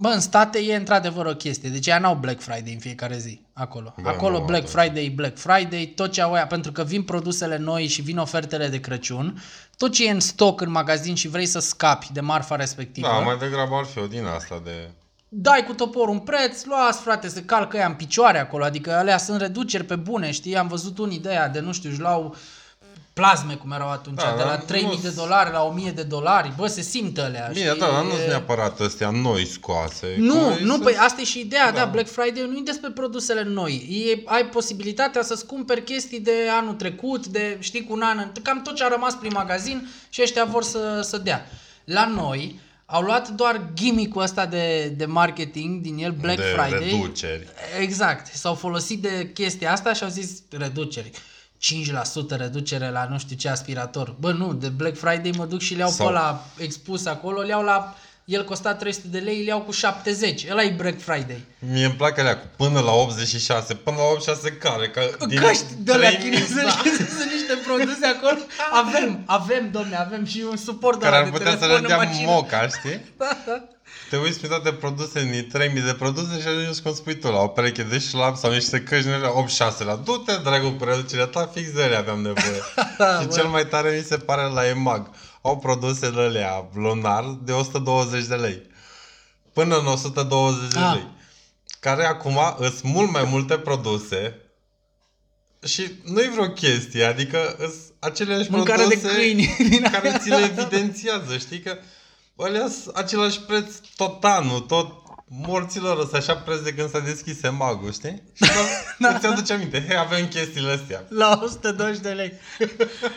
[0.00, 1.68] Bă, în state e într-adevăr o chestie.
[1.68, 3.94] Deci ea n-au Black Friday în fiecare zi acolo.
[4.02, 4.82] Da, acolo nu, Black atunci.
[4.82, 8.18] Friday e Black Friday, tot ce au aia, pentru că vin produsele noi și vin
[8.18, 9.42] ofertele de Crăciun,
[9.76, 13.18] tot ce e în stoc în magazin și vrei să scapi de marfa respectivă, Da,
[13.18, 14.90] mai degrabă ar fi o din asta de...
[15.28, 19.18] dai cu toporul un preț, luați frate, se calcă ea în picioare acolo, adică alea
[19.18, 22.36] sunt reduceri pe bune, știi, am văzut unii de aia de, nu știu, își luau
[23.12, 26.02] plasme cum erau atunci, Da, de la dar 3000 nu- de dolari la 1000 de
[26.02, 27.78] dolari, bă, se simtă alea, Bine, știi?
[27.80, 30.14] da, dar nu E- sunt neapărat astea noi scoase.
[30.18, 31.78] nu, Cum nu, sunt- păi asta e și ideea, da.
[31.78, 31.84] Da.
[31.84, 34.04] Black Friday nu e despre produsele noi.
[34.12, 38.62] E, ai posibilitatea să-ți cumperi chestii de anul trecut, de, știi, cu un an, cam
[38.62, 41.46] tot ce a rămas prin magazin și ăștia vor să, să dea.
[41.84, 46.90] La noi au luat doar gimmick-ul ăsta de, de marketing din el, Black de Friday.
[46.90, 47.46] reduceri.
[47.80, 48.34] Exact.
[48.34, 51.10] S-au folosit de chestia asta și au zis reduceri.
[51.10, 54.16] 5% reducere la nu știu ce aspirator.
[54.20, 57.40] Bă, nu, de Black Friday mă duc și le iau Sau- pe la expus acolo,
[57.40, 57.96] le iau la...
[58.28, 60.46] El costa 300 de lei, le iau cu 70.
[60.50, 61.44] Ăla e Black Friday.
[61.58, 64.88] Mie îmi plac alea cu până la 86, până la 86 care?
[64.88, 68.38] Că din Căști de la 3000, chinezești, da, sunt niște produse acolo.
[68.82, 71.80] Avem, avem, domne, avem și un suport de care la ar de putea să telefon
[71.80, 72.30] le în dea mașină.
[72.30, 73.00] moca, știi?
[73.16, 73.64] Da, da.
[74.10, 77.38] Te uiți pe toate produsele din 3000 de produse și ajungi cum spui tu, la
[77.40, 81.26] o pereche de șlap sau niște căști din alea 86 la Du-te, dragul, cu reducerea
[81.26, 82.60] ta, fix de alea aveam nevoie.
[83.20, 83.32] și bă.
[83.34, 85.10] cel mai tare mi se pare la EMAG.
[85.48, 88.62] Au produsele alea lunar de 120 de lei.
[89.52, 90.94] Până în 120 de Ah.
[90.94, 91.06] lei.
[91.80, 94.36] Care acum sunt mult mai multe produse
[95.66, 100.52] și nu-i vreo chestie, adică sunt aceleași Mâncare de produse câini din care ți le
[100.58, 101.76] evidențiază, știi că
[102.36, 104.92] alea sunt același preț tot anul, tot
[105.28, 108.22] morților ăsta, așa preț de când s-a deschis magul, știi?
[108.44, 108.50] Și
[108.98, 111.04] da, îți aduce aminte, hei, avem chestiile astea.
[111.08, 112.32] La 120 de lei.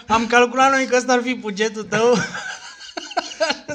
[0.08, 2.14] Am calculat noi că ăsta ar fi bugetul tău.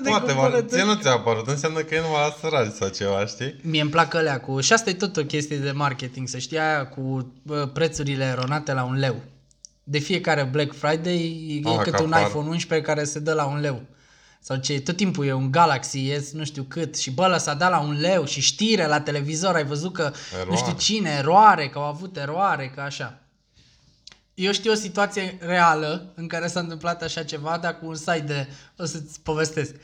[0.03, 0.73] De Poate, mă, cumpărături.
[0.73, 3.55] ție nu ți-a apărut, înseamnă că e numai la săraci sau ceva, știi?
[3.63, 4.61] Mie îmi plac alea cu...
[4.61, 8.73] Și asta e tot o chestie de marketing, să știi aia cu bă, prețurile eronate
[8.73, 9.17] la un leu.
[9.85, 12.27] De fiecare Black Friday e Ah, cât că un apar.
[12.29, 13.83] iPhone 11 care se dă la un leu.
[14.49, 17.71] Sau ce, tot timpul e un Galaxy S, nu știu cât, și bă, s-a dat
[17.71, 20.57] la un leu și știre la televizor, ai văzut că nu Eroare.
[20.57, 23.19] știu cine, eroare, că au avut eroare, că așa.
[24.35, 28.25] Eu știu o situație reală în care s-a întâmplat așa ceva, dar cu un site
[28.27, 28.49] de...
[28.79, 29.75] O să-ți povestesc.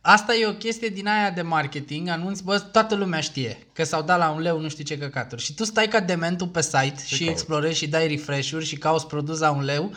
[0.00, 4.02] Asta e o chestie din aia de marketing, anunți, bă, toată lumea știe că s-au
[4.02, 5.42] dat la un leu nu știu ce căcaturi.
[5.42, 7.30] Și tu stai ca dementul pe site și cauți?
[7.30, 9.92] explorezi și dai refresh-uri și cauți produs la un leu,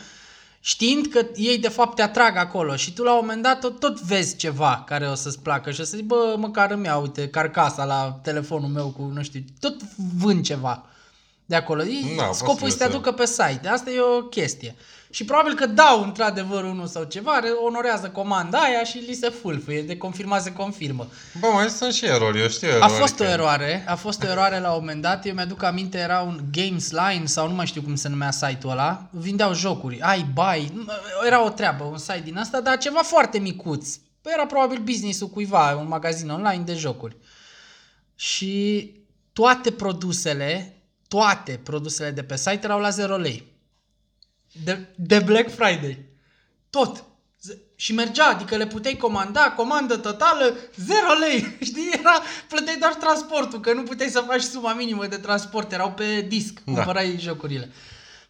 [0.60, 3.78] știind că ei de fapt te atrag acolo și tu la un moment dat tot,
[3.80, 7.02] tot vezi ceva care o să-ți placă și o să zici, bă, măcar îmi iau,
[7.02, 9.76] uite, carcasa la telefonul meu cu, nu știu, tot
[10.18, 10.84] vând ceva
[11.46, 11.82] de acolo.
[11.82, 13.68] Ei, Da, scopul posibil este să te să- aducă pe site.
[13.68, 14.74] Asta e o chestie.
[15.10, 19.28] Și probabil că dau într-adevăr unul sau ceva, re- onorează comanda aia și li se
[19.28, 21.06] fulfuie, de confirmat se confirmă.
[21.40, 22.92] Bă, mai sunt și erori, eu știu A erori.
[22.92, 25.98] fost o că- eroare, a fost o eroare la un moment dat, eu mi-aduc aminte,
[25.98, 30.00] era un Games Line sau nu mai știu cum se numea site-ul ăla, vindeau jocuri,
[30.00, 30.86] ai, bai,
[31.26, 33.88] era o treabă, un site din asta, dar ceva foarte micuț.
[34.22, 37.16] Era probabil business-ul cuiva, un magazin online de jocuri.
[38.14, 38.92] Și
[39.32, 40.76] toate produsele,
[41.08, 43.48] toate produsele de pe site erau la 0 lei.
[44.64, 45.98] De, de Black Friday.
[46.70, 47.04] Tot.
[47.48, 51.56] Z- Și mergea, adică le puteai comanda, comandă totală, 0 lei.
[51.68, 55.92] Știi, era, plăteai doar transportul, că nu puteai să faci suma minimă de transport, erau
[55.92, 56.72] pe disc, Da.
[56.72, 57.70] cumpărai jocurile.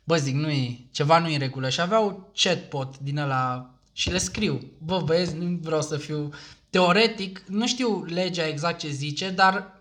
[0.05, 0.49] Bă, zic, nu
[0.91, 1.69] ceva nu e în regulă.
[1.69, 4.61] Și aveau chatbot din ăla și le scriu.
[4.79, 6.31] Bă, băieți, nu vreau să fiu...
[6.71, 9.80] Teoretic, nu știu legea exact ce zice, dar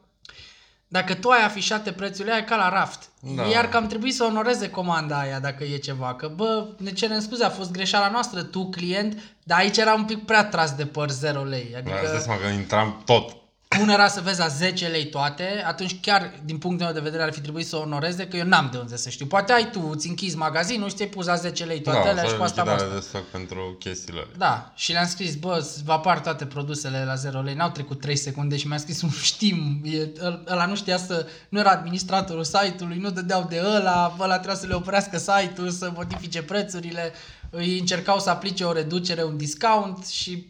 [0.92, 3.10] dacă tu ai afișate prețurile aia e ca la raft.
[3.36, 3.44] Da.
[3.44, 6.16] Iar că am trebuit să onoreze comanda aia dacă e ceva.
[6.16, 10.06] Că bă, ne cerem scuze, a fost greșeala noastră, tu client, dar aici era un
[10.06, 11.74] pic prea tras de păr 0 lei.
[11.78, 11.96] Adică...
[11.96, 13.39] Adică Îți dai seama că intram tot.
[13.78, 17.24] Una era să vezi la 10 lei toate, atunci chiar din punctul meu de vedere
[17.24, 19.26] ar fi trebuit să onoreze că eu n-am de unde să știu.
[19.26, 22.24] Poate ai tu, îți închizi magazinul și ți-ai pus la 10 lei toate da, alea
[22.24, 23.00] și sau cu asta lichidare basta.
[23.00, 24.34] de stoc pentru chestiile alea.
[24.38, 28.00] Da, și le-am scris, bă, să vă apar toate produsele la 0 lei, n-au trecut
[28.00, 31.70] 3 secunde și mi-a scris un știm, e, ăl- ăla nu știa să, nu era
[31.70, 37.12] administratorul site-ului, nu dădeau de ăla, ăla trebuia să le oprească site-ul, să modifice prețurile,
[37.50, 40.46] îi încercau să aplice o reducere, un discount și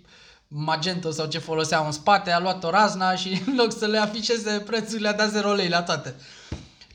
[0.51, 3.97] Magento sau ce foloseau în spate a luat o razna și în loc să le
[3.97, 6.15] afișeze prețurile a dat 0 lei la toate.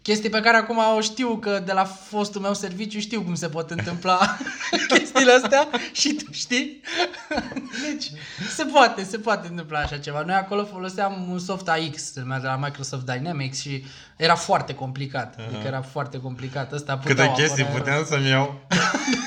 [0.03, 3.49] chestii pe care acum o știu că de la fostul meu serviciu știu cum se
[3.49, 4.37] pot întâmpla
[4.97, 6.81] chestiile astea și tu știi.
[7.87, 8.11] Deci
[8.55, 10.23] se poate, se poate întâmpla așa ceva.
[10.27, 13.85] Noi acolo foloseam un soft AX, se numea de la Microsoft Dynamics și
[14.17, 15.35] era foarte complicat.
[15.49, 16.73] Adică era foarte complicat.
[16.73, 18.67] Ăsta Câte puteau chestii apărea- puteam să-mi iau.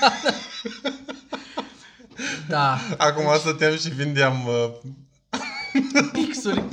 [0.01, 0.13] Da,
[2.97, 4.69] Acum stăteam și vindeam uh,
[6.12, 6.63] pixuri.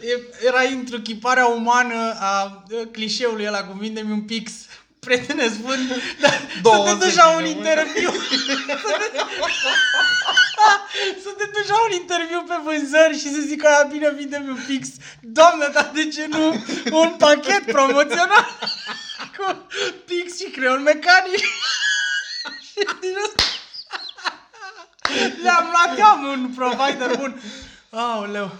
[0.00, 4.52] E- Era întruchiparea umană a a clișeului ăla cu vinde un pix.
[4.98, 5.78] Prietene, spun,
[6.20, 8.10] dar să te 20 duci la un de interviu.
[11.22, 14.58] să te duci la un interviu pe vânzări și să zică aia bine vinde un
[14.66, 14.88] pix.
[15.20, 18.58] Doamne, dar de ce nu un pachet promoțional
[19.36, 19.66] cu
[20.06, 21.44] pix și creion mecanic?
[22.72, 23.42] Și din asta
[25.42, 27.42] le-am luat, eu am un provider bun.
[27.90, 28.50] Aoleu.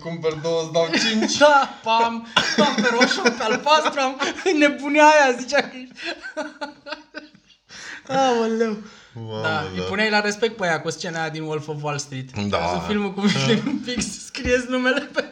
[0.00, 1.36] Cumpăr două, îți dau cinci.
[1.36, 4.20] Da, pam, pam pe roșu, pe albastru, am
[4.58, 5.94] nebunia aia, zicea că ești.
[8.18, 8.76] Aoleu.
[9.14, 11.98] Mamă, Da, îi puneai la respect pe aia cu scena aia din Wolf of Wall
[11.98, 12.36] Street.
[12.36, 12.68] Da.
[12.68, 15.30] Să filmul cu vine un pix, scrieți numele pe...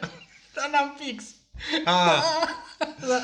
[0.53, 1.23] Dar n-am pix.
[1.85, 2.23] Ah.
[3.07, 3.19] Da.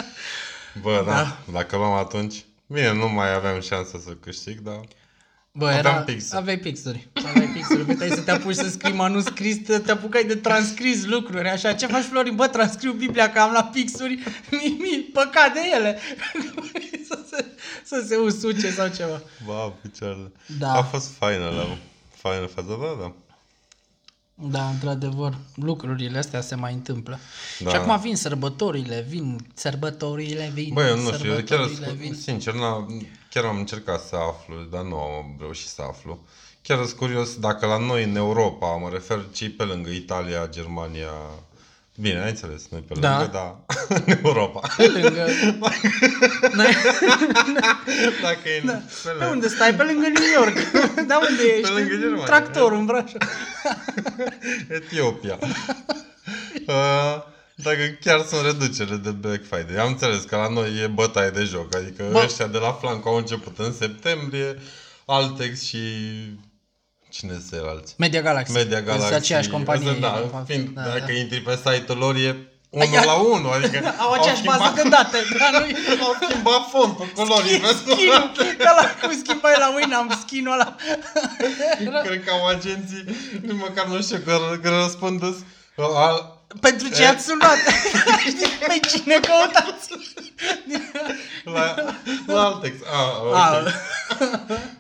[0.82, 1.14] Bă, da.
[1.14, 1.38] Da.
[1.52, 2.46] Dacă luam atunci...
[2.68, 4.80] Bine, nu mai aveam șansă să câștig, dar...
[5.52, 6.38] Bă, Aveam era, pixuri.
[6.38, 7.08] aveai pixuri.
[7.14, 7.84] Aveai pixuri.
[7.86, 11.74] Puteai să te apuci să scrii manuscris, te, te apucai de transcris lucruri, așa.
[11.74, 12.36] Ce faci, Florin?
[12.36, 14.24] Bă, transcriu Biblia că am la pixuri.
[14.52, 16.00] Mi, mi, păcat de ele.
[17.10, 17.46] să, se,
[17.84, 19.22] să se usuce sau ceva.
[19.46, 20.32] Ba, picioarele.
[20.60, 20.72] Da.
[20.74, 21.78] A fost faină la
[22.16, 23.14] faină fază, da, da.
[24.38, 27.20] Da, într-adevăr, lucrurile astea se mai întâmplă.
[27.60, 27.70] Da.
[27.70, 32.14] Și acum vin sărbătorile, vin sărbătorile, vin Băi, eu nu știu, eu chiar, sărbătorile, vin.
[32.14, 32.60] sincer, n
[33.30, 36.20] chiar am încercat să aflu, dar nu am reușit să aflu.
[36.62, 41.12] Chiar sunt curios dacă la noi în Europa, mă refer ce pe lângă Italia, Germania,
[41.98, 43.18] bine, ai înțeles, noi pe Da.
[43.18, 43.66] lângă, da,
[44.06, 44.60] în Europa.
[44.78, 45.26] Pe lângă...
[46.56, 46.76] Noi-
[48.22, 48.74] dacă e da.
[48.74, 49.26] pe Pe lângă.
[49.26, 49.74] unde stai?
[49.76, 50.58] Pe lângă New York.
[51.08, 51.72] Da, unde ești?
[51.74, 52.26] lângă Germania.
[52.26, 53.22] Tractorul în Brașov.
[54.70, 55.40] Etiopia.
[56.68, 57.24] Uh,
[57.56, 59.76] dacă chiar sunt reducere de Black Friday.
[59.84, 61.76] Am înțeles că la noi e bătaie de joc.
[61.76, 62.12] Adică Bă.
[62.12, 62.22] Bă.
[62.24, 64.56] ăștia de la Flanco au început în septembrie,
[65.06, 65.78] Altex și...
[67.18, 67.96] Cine sunt alții?
[67.98, 68.52] Media Galaxy.
[68.54, 69.06] Media Galaxy.
[69.08, 69.90] Sunt aceeași companie.
[69.90, 70.46] Asta, Da, de fapt.
[70.46, 71.12] fiind, Da, dacă da.
[71.14, 72.36] intri pe site-ul lor e
[72.70, 73.52] unul Ia- la unul.
[73.54, 75.18] Adică Au aceeași schimbat, bază de date.
[75.40, 75.66] Dar nu
[76.06, 77.62] Au schimbat fontul, culorii.
[77.80, 80.76] skin Ca la cum schimbai la Winamp skin-ul ăla.
[82.06, 83.04] Cred că au agenții,
[83.42, 85.24] nici măcar nu știu, că, că răspund
[85.78, 87.58] al, Pentru ce ați sunat?
[88.20, 89.90] Știi pe cine căutați?
[91.44, 91.76] La,
[92.28, 92.76] la Altex.
[92.82, 93.36] Ah, ok.
[93.36, 93.64] A,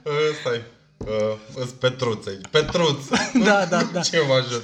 [0.04, 0.62] Uh, stai.
[1.06, 2.38] Uh, îs Petruței.
[2.52, 3.08] Petruț.
[3.46, 4.02] Da, da, da.
[4.02, 4.63] Ce vă ajut?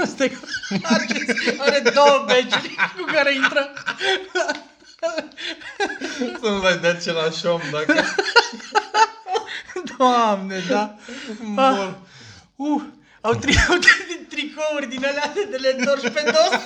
[0.00, 0.38] Asta e-
[0.82, 1.06] are,
[1.58, 2.56] are două badge
[2.96, 3.72] cu care intră.
[6.42, 7.94] Să nu dai de același om dacă
[9.96, 10.94] Doamne, da.
[11.40, 11.98] mor.
[12.56, 12.82] Uh,
[13.20, 16.60] au, tri- au tri- tricouri din alea de le întorci pe dos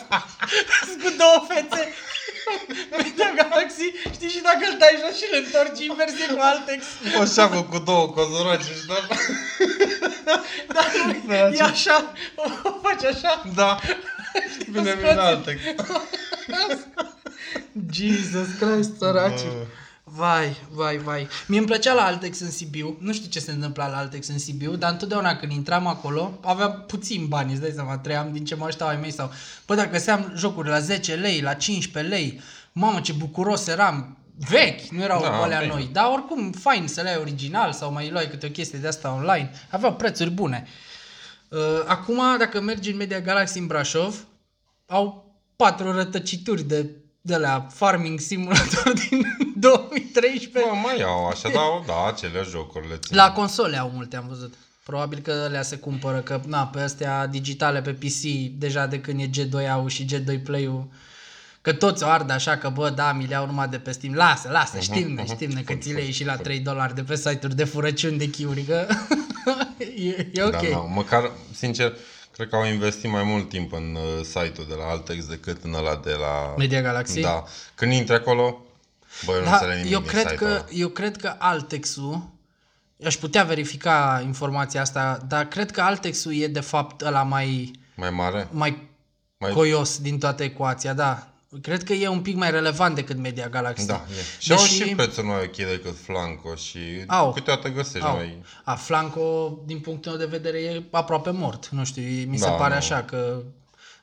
[0.87, 1.93] Sunt cu două fețe
[2.99, 6.85] Media Galaxy Știi și dacă îl dai jos și îl întorci invers e cu Altex
[7.21, 8.95] O șapă cu două cozoroace și da.
[10.75, 10.93] Dar
[11.27, 13.79] nu, e așa o, o faci așa Da.
[14.71, 14.97] Bine, scoți.
[14.97, 15.61] bine Altex.
[17.93, 19.67] Jesus Christ, săraci Bă.
[20.17, 21.29] Vai, vai, vai.
[21.47, 22.97] Mie îmi plăcea la Altex în Sibiu.
[23.01, 26.85] Nu știu ce se întâmpla la Altex în Sibiu, dar întotdeauna când intram acolo, aveam
[26.87, 29.33] puțin bani, îți dai seama, trăiam din ce mă așteptau ai mei sau...
[29.67, 32.41] Bă, dacă găseam jocuri la 10 lei, la 15 lei,
[32.73, 34.19] mamă, ce bucuros eram.
[34.49, 35.73] Vechi, nu erau Da, da, alea bine.
[35.73, 35.89] noi.
[35.93, 39.13] Dar oricum, fain să le ai original sau mai luai câte o chestie de asta
[39.13, 39.51] online.
[39.71, 40.67] Aveau prețuri bune.
[41.49, 44.27] Uh, acum, dacă mergi în Media Galaxy în Brașov,
[44.87, 46.91] au patru rătăcituri de,
[47.27, 50.51] de la Farming Simulator din 2013.
[50.53, 53.17] Bă, mai au așa, da, da, acele jocuri le țin.
[53.17, 54.55] La console au multe, am văzut.
[54.83, 58.23] Probabil că alea se cumpără, că na, pe astea digitale pe PC,
[58.59, 60.89] deja de când e G2-ul și G2 Play-ul,
[61.61, 64.15] că toți o ard așa că, bă, da, mi le iau numai de pe Steam.
[64.15, 67.03] Lasă, lasă, știm ne, știm ne, că ți le iei și la 3 dolari de
[67.03, 68.87] pe site-uri de furăciuni de chiuri, că
[69.97, 70.51] e, e ok.
[70.51, 71.93] Da, da, măcar, sincer,
[72.35, 75.75] cred că au investit mai mult timp în uh, site-ul de la Altex decât în
[75.75, 76.55] ăla de la...
[76.59, 77.21] Media Galaxy?
[77.21, 77.45] Da.
[77.75, 78.59] Când intri acolo,
[79.25, 80.65] băi, eu nu Da, înțeleg nimic eu din cred, site-ul că, ăla.
[80.71, 82.29] eu cred că Altexul,
[83.05, 88.11] aș putea verifica informația asta, dar cred că Altexul e de fapt ăla mai, Mai
[88.11, 88.49] mare?
[88.51, 88.89] mai,
[89.39, 91.29] Mai- coios din toată ecuația, da.
[91.63, 93.87] Cred că e un pic mai relevant decât Media Galaxy.
[93.87, 94.23] Da, e.
[94.39, 97.33] Și au Deși- și prețuri mai ok decât Flanco și Au.
[97.33, 98.15] câteodată găsești Au.
[98.17, 98.43] mai...
[98.65, 101.69] A, Flanco, din punctul meu de vedere, e aproape mort.
[101.69, 102.77] Nu știu, mi se Da, pare nu.
[102.77, 103.43] așa că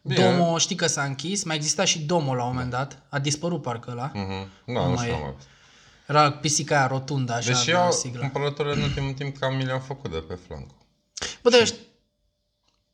[0.03, 0.35] Bine.
[0.37, 3.61] Domo, știi că s-a închis, mai exista și Domo la un moment dat, a dispărut
[3.61, 4.11] parcă ăla.
[4.13, 4.49] Mhm.
[4.65, 5.19] Da, nu mai știu, e.
[5.21, 5.33] mai
[6.07, 8.19] Era pisica aia rotundă, așa, Deși de eu sigla.
[8.19, 10.75] cumpărăturile în ultimul timp cam mi le-am făcut de pe Flanco.
[11.41, 11.75] Bă, dar ești...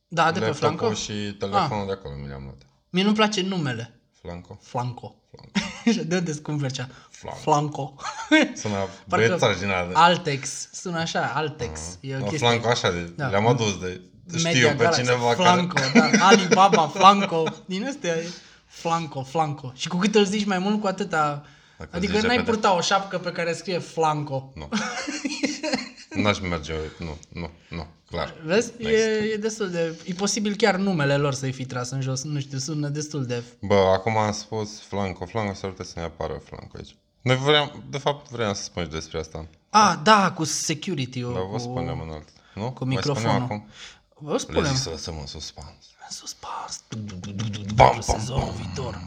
[0.08, 0.94] Da, de pe Laptopul Flanco?
[0.94, 2.62] și telefonul de acolo mi le-am luat.
[2.90, 3.97] Mie nu-mi place numele.
[4.22, 4.58] Flanco.
[4.62, 5.14] Flanco.
[5.92, 6.88] Și de unde îți cumperi cea?
[7.10, 7.40] Flanco.
[7.40, 7.94] Flanco.
[8.60, 8.74] Sună
[9.08, 10.02] Parcă băiețaș din ala.
[10.02, 10.68] Altex.
[10.72, 11.80] Sună așa, Altex.
[12.00, 12.38] E o Mă, chestie.
[12.48, 13.28] Flanco așa, de, Da.
[13.28, 14.00] le-am adus de...
[14.32, 16.16] Media Știu pe Galaxy, cineva Flanco, care...
[16.16, 16.26] da.
[16.26, 17.44] Alibaba, Flanco.
[17.64, 18.28] Din astea e
[18.66, 19.72] Flanco, Flanco.
[19.74, 21.44] Și cu cât îl zici mai mult, cu atâta...
[21.78, 22.50] Dacă adică zici n-ai repede.
[22.50, 24.52] purta o șapcă pe care scrie Flanco.
[24.54, 24.68] Nu.
[26.22, 28.34] N-aș merge, nu, nu, nu, clar.
[28.44, 28.72] Vezi?
[28.78, 29.98] Nu E, e destul de...
[30.06, 32.22] E posibil chiar numele lor să-i fi tras în jos.
[32.22, 33.42] Nu știu, sună destul de...
[33.60, 36.96] Bă, acum am spus Flanco, Flanco, s-ar putea să ne apară Flanco aici.
[37.22, 39.46] Noi vreau, de fapt, vreau să spun și despre asta.
[39.70, 41.32] Ah, da, cu security-ul.
[41.32, 41.58] Dar vă cu...
[41.58, 42.28] spunem în alt.
[42.54, 42.70] Nu?
[42.72, 43.30] cu Mai microfonul.
[43.30, 43.68] spunem acum?
[44.20, 44.64] Vă Le spunem.
[44.64, 45.74] zic să lăsăm în suspans.
[46.10, 46.82] Suspans.
[46.88, 49.00] Bam, Pentru bam, sezonul viitor.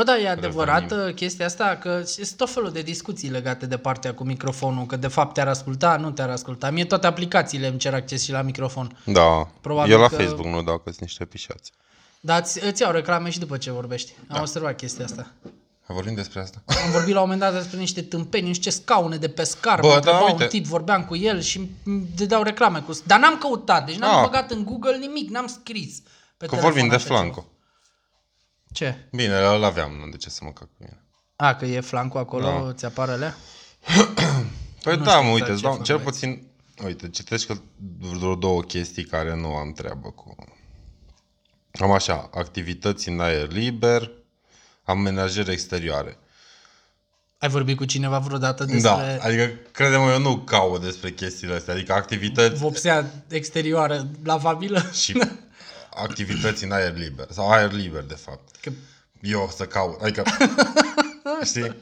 [0.00, 4.14] Bă, da, e adevărată chestia asta că sunt tot felul de discuții legate de partea
[4.14, 6.70] cu microfonul, că de fapt te-ar asculta, nu te-ar asculta.
[6.70, 8.98] Mie toate aplicațiile îmi cer acces și la microfon.
[9.04, 11.72] Da, Probabil eu la că- Facebook nu dau că sunt niște pișați.
[12.20, 14.12] Dar îți, îți iau reclame și după ce vorbești.
[14.28, 15.26] Am observat chestia asta.
[15.86, 16.62] Vorbim despre asta?
[16.84, 19.80] Am vorbit la un moment dat despre niște tâmpeni, niște scaune de pescar.
[19.80, 20.42] Bă, mă da, întreba uite.
[20.42, 22.80] un tip, vorbeam cu el și îmi dădeau reclame.
[22.80, 22.98] Cu...
[23.06, 24.24] Dar n-am căutat, deci n-am Ah.
[24.24, 25.98] băgat în Google nimic, n-am scris.
[26.36, 27.34] Pe Că telefon vorbim de așa Flanco.
[27.40, 27.46] ceva.
[28.72, 29.08] Ce?
[29.12, 31.02] Bine, îl aveam, nu de ce să mă cac cu mine.
[31.36, 32.72] A, că e Flanco acolo, Da.
[32.72, 33.34] ți apare alea?
[34.82, 36.12] Păi Nu da, știu mă, exact uite, îți ce dau, fac cel băieți.
[36.12, 36.46] puțin,
[36.84, 37.54] uite, citești că
[37.98, 40.34] vreo două chestii care nu am treabă cu.
[41.80, 44.10] Am așa, activități în aer liber,
[44.84, 46.18] amenajări exterioare.
[47.38, 51.74] Ai vorbit cu cineva vreodată Da, despre adică, crede-mă, eu nu caut despre chestiile astea,
[51.74, 54.82] adică activități vopsea exterioară lavabilă?
[54.92, 55.12] și
[56.02, 58.56] activități în aer liber, sau aer liber, de fapt.
[58.60, 58.70] Că
[59.20, 60.22] Eu să caut, adică,
[61.50, 61.76] știi,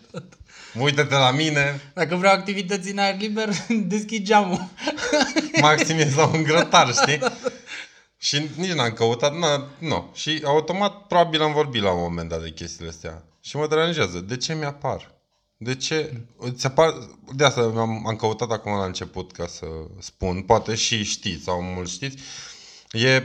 [0.78, 3.48] uită-te la mine, dacă vreau activități în aer liber,
[3.94, 4.68] deschid geamul.
[5.60, 7.20] maxim e la un grătar, știi?
[8.16, 10.10] Și nici n-am căutat, na, nu.
[10.14, 13.22] Și automat, probabil am vorbit la un moment dat de chestiile astea.
[13.40, 14.18] Și mă deranjează.
[14.20, 15.10] De ce mi-apar?
[15.56, 16.20] De ce?
[16.38, 16.94] Îți apar...
[17.34, 19.66] De asta am, am căutat acum la început ca să
[19.98, 20.42] spun.
[20.42, 22.16] Poate și știți sau mult știți.
[22.92, 23.22] E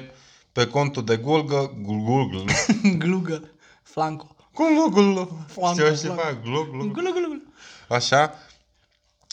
[0.54, 2.44] pe contul de Google, Google,
[2.98, 3.44] Glugă.
[3.84, 4.36] Flanco.
[4.54, 6.02] Google, Flanco, știu flanco.
[6.02, 7.42] ceva, Google, Gulu, gulu, gulu.
[7.90, 8.34] Așa,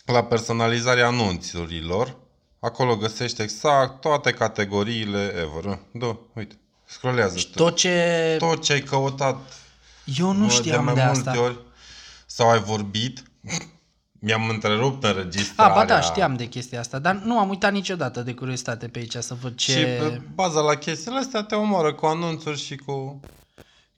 [0.04, 2.16] la personalizarea anunțurilor,
[2.60, 5.78] acolo găsești exact toate categoriile ever.
[5.92, 8.36] Da, uite, scrollează Tot ce...
[8.38, 9.36] tot ce ai căutat
[10.04, 11.30] Eu nu bă, știam de de, mai asta.
[11.30, 11.58] multe ori
[12.26, 13.22] sau ai vorbit,
[14.20, 15.74] mi-am întrerupt A, înregistrarea.
[15.74, 19.16] ba da, știam de chestia asta, dar nu am uitat niciodată de curiozitate pe aici
[19.16, 19.72] să văd ce...
[19.72, 23.20] Și pe baza la chestiile astea te omoară cu anunțuri și cu...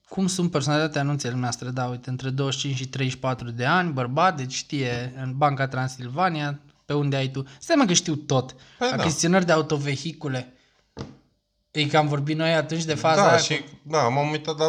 [0.08, 1.68] Cum sunt personalitatea anunțele noastre?
[1.68, 6.94] Da, uite, între 25 și 34 de ani, bărbat, deci știe în Banca Transilvania, pe
[6.94, 7.44] unde ai tu.
[7.58, 8.54] Stai mă că știu tot.
[8.78, 8.96] Păi da.
[8.96, 10.52] Achiziționări de autovehicule.
[11.70, 13.64] E că am vorbit noi atunci de faza da, aia și cu...
[13.82, 14.68] da, m-am uitat, dar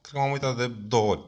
[0.00, 1.20] cred că m-am uitat de două ori.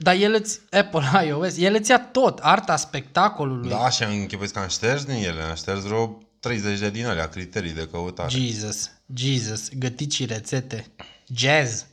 [0.00, 3.68] Dar el îți, Apple iOS, el îți ia tot, arta spectacolului.
[3.68, 7.06] Da, și am închipuit că am șters din ele, am șters vreo 30 de din
[7.06, 8.28] alea criterii de căutare.
[8.30, 10.86] Jesus, Jesus, gătici rețete,
[11.26, 11.86] jazz.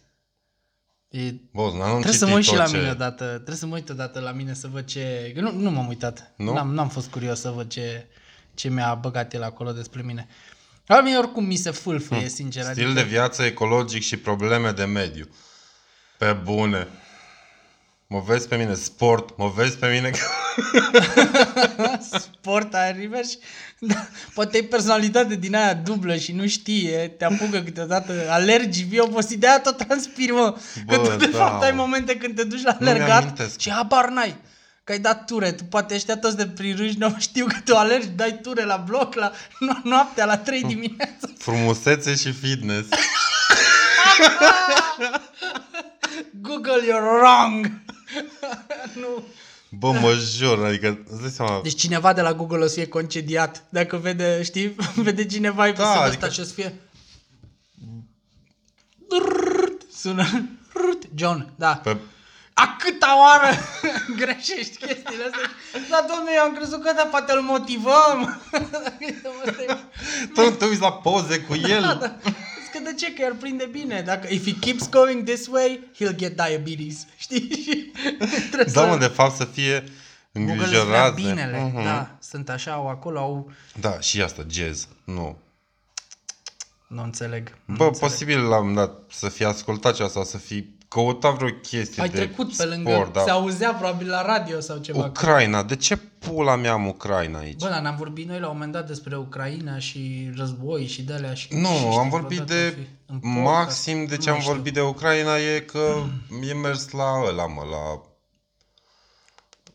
[1.09, 2.77] E, Bă, n-am trebuie citit să mă uit și tot la ce...
[2.77, 5.31] mine odată, trebuie să mă uit odată la mine să văd ce...
[5.35, 6.53] că Nu, nu m-am uitat, Nu?
[6.53, 8.07] N-am, n-am fost curios să văd ce,
[8.53, 10.27] ce mi-a băgat el acolo despre mine.
[10.85, 12.63] La mine oricum mi se fâlfâie, sincer.
[12.63, 12.71] Hm.
[12.71, 15.27] Stil adică, de viață ecologic și probleme de mediu.
[16.17, 16.87] Pe bune.
[18.07, 20.11] Mă vezi pe mine sport, mă vezi pe mine
[22.39, 23.37] sport aer liber și
[23.79, 28.99] da, poate ai personalitate din aia dublă și nu știe, te apucă câteodată, alergi, vii
[28.99, 30.51] obosit, de aia tot transpiri, mă.
[30.87, 31.81] Că Bă, tu de da, fapt ai mă.
[31.81, 33.59] momente când te duci la Nu-mi alergat amintesc.
[33.59, 34.35] și habar n-ai.
[34.83, 37.75] Că ai dat ture, tu poate ăștia toți de prin râși nu știu că tu
[37.75, 41.27] alergi, dai ture la bloc la no- noaptea la 3 dimineața.
[41.37, 42.87] frumusețe și fitness.
[46.41, 47.71] Google, you're wrong!
[49.01, 49.23] nu.
[49.69, 52.87] Bă, mă jur, adică, îți dai seama, Deci cineva de la Google o să fie
[52.87, 53.63] concediat.
[53.69, 56.79] Dacă vede, știi, vede cineva episodul Da, ăsta adică- și o să fie...
[59.09, 60.23] Drrrt, Sună...
[60.73, 61.75] Drrrt, John, da.
[61.83, 61.97] pe,
[62.53, 63.55] A câta oară
[64.19, 65.49] greșești chestiile astea?
[65.89, 68.41] Da, domnule, eu am crezut că da, poate îl motivăm.
[70.33, 72.11] tu nu te uiți la poze cu el.
[72.23, 72.33] Zic
[72.77, 73.13] că de ce?
[73.13, 74.01] Că el prinde bine.
[74.01, 77.05] Dacă, if he keeps going this way, he'll get diabetes.
[77.17, 77.49] Știi?
[77.63, 77.91] Și
[78.51, 79.83] trebuie Da, să- mă, de fapt să fie
[80.33, 81.13] Google îți vrea îngrijorat.
[81.15, 81.83] binele, Mhm.
[81.83, 82.17] da.
[82.21, 83.51] Sunt așa, au acolo, au...
[83.79, 84.87] Da, și asta, jazz.
[85.03, 85.37] Nu.
[86.87, 87.57] Nu înțeleg.
[87.65, 88.09] Nu Bă, înțeleg.
[88.11, 90.65] posibil la un moment dat să fie ascultat ceva sau să fi
[91.01, 93.21] căutat vreo chestie Ai de trecut pe sport, lângă, da.
[93.23, 95.05] se auzea probabil la radio sau ceva.
[95.05, 97.59] Ucraina, de ce pula mea am Ucraina aici?
[97.59, 101.13] Bă, dar n-am vorbit noi la un moment dat despre Ucraina și război și de
[101.13, 101.47] alea și...
[101.47, 103.43] și Nu, știi am vorbit vreodată de fi în podcast?
[103.43, 104.53] maxim de ce Nu am știu.
[104.53, 105.95] vorbit de Ucraina e că
[106.49, 108.01] e mers la ăla, mă, la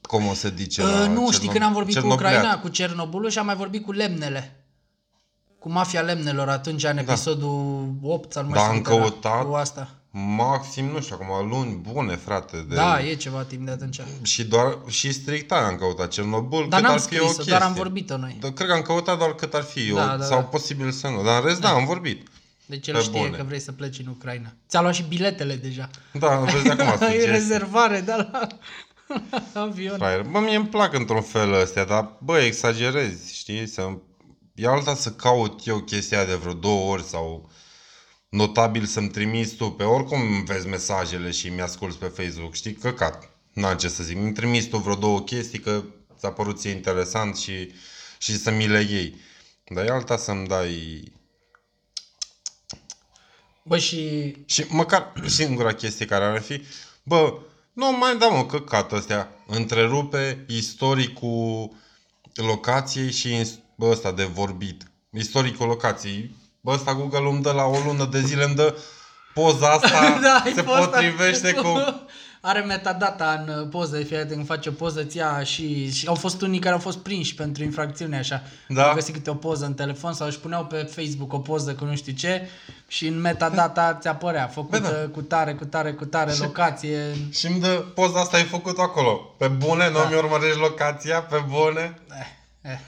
[0.02, 2.32] cum o să zice, la Uh, nu, știi Cerno- când am vorbit cu Cernobliat.
[2.34, 4.64] Ucraina, cu Cernobulul și am mai vorbit cu lemnele.
[5.58, 9.02] Cu mafia lemnelor atunci în episodul 8 sau nu mai Da, știu am cât era,
[9.02, 9.46] căutat.
[9.46, 9.88] Cu asta.
[10.12, 12.56] Maxim, nu știu, acum luni bune, frate.
[12.68, 12.74] De...
[12.74, 14.00] Da, e ceva timp de atunci.
[14.22, 17.24] Și doar și strict aia am căutat Cernobâl, Dar cât n-am ar fi o scris-o,
[17.26, 17.44] chestie.
[17.52, 18.36] doar am vorbit-o noi.
[18.40, 20.44] Da, cred că am căutat doar cât ar fi, Da, o, da, sau da.
[20.46, 21.22] posibil să nu.
[21.22, 22.26] Dar în rest, da, am vorbit.
[22.66, 23.36] Deci el Pe știe bune.
[23.36, 24.52] că vrei să pleci în Ucraina.
[24.68, 25.90] Ți-a luat și biletele deja.
[26.12, 27.30] Da, vezi acum e sugestii.
[27.30, 28.16] rezervare, da,
[29.52, 29.96] la avion.
[29.96, 30.22] Fraier.
[30.22, 33.66] Bă, mie îmi plac într-un fel ăstea, dar bă, exagerezi, știi?
[33.66, 33.88] Să...
[34.54, 37.50] E alta să caut eu chestia de vreo două ori sau
[38.30, 42.72] notabil să-mi trimiți tu, pe oricum îmi vezi mesajele și mi-asculti pe Facebook, știi?
[42.72, 43.30] Căcat.
[43.52, 44.16] N-am ce să zic.
[44.16, 45.82] Mi trimis tu vreo două chestii că
[46.18, 47.72] ți-a părut ție interesant și,
[48.18, 49.20] și să mi le iei.
[49.68, 51.02] Dar e alta să-mi dai...
[53.62, 56.62] Bă, și Și măcar singura chestie care ar fi,
[57.02, 57.38] bă,
[57.72, 61.70] nu mai da mă căcat astea, întrerupe istoricul
[62.34, 64.90] locației și ins- bă, ăsta de vorbit.
[65.10, 66.34] Istoricul locației.
[66.60, 68.76] Bă, ăsta Google îmi dă la o lună de zile, îmi dă
[69.34, 71.66] poza asta, da, ai se fost- potrivește cu...
[72.42, 76.14] Are metadata în uh, poză, fie când face o poză, ți ia și, și au
[76.14, 78.42] fost unii care au fost prinși pentru infracțiune așa.
[78.68, 78.88] Da.
[78.88, 81.84] Au găsit câte o poză în telefon sau își puneau pe Facebook o poză cu
[81.84, 82.48] nu știu ce
[82.88, 85.08] și în metadata ți apărea, făcută Bă, da.
[85.12, 87.16] cu tare, cu tare, cu tare, locație.
[87.30, 89.34] Și îmi dă poza asta, ai făcut acolo.
[89.38, 90.08] Pe bune, nu Da.
[90.08, 91.98] mi urmărești locația, pe bune.
[92.10, 92.26] Eh,
[92.72, 92.78] eh.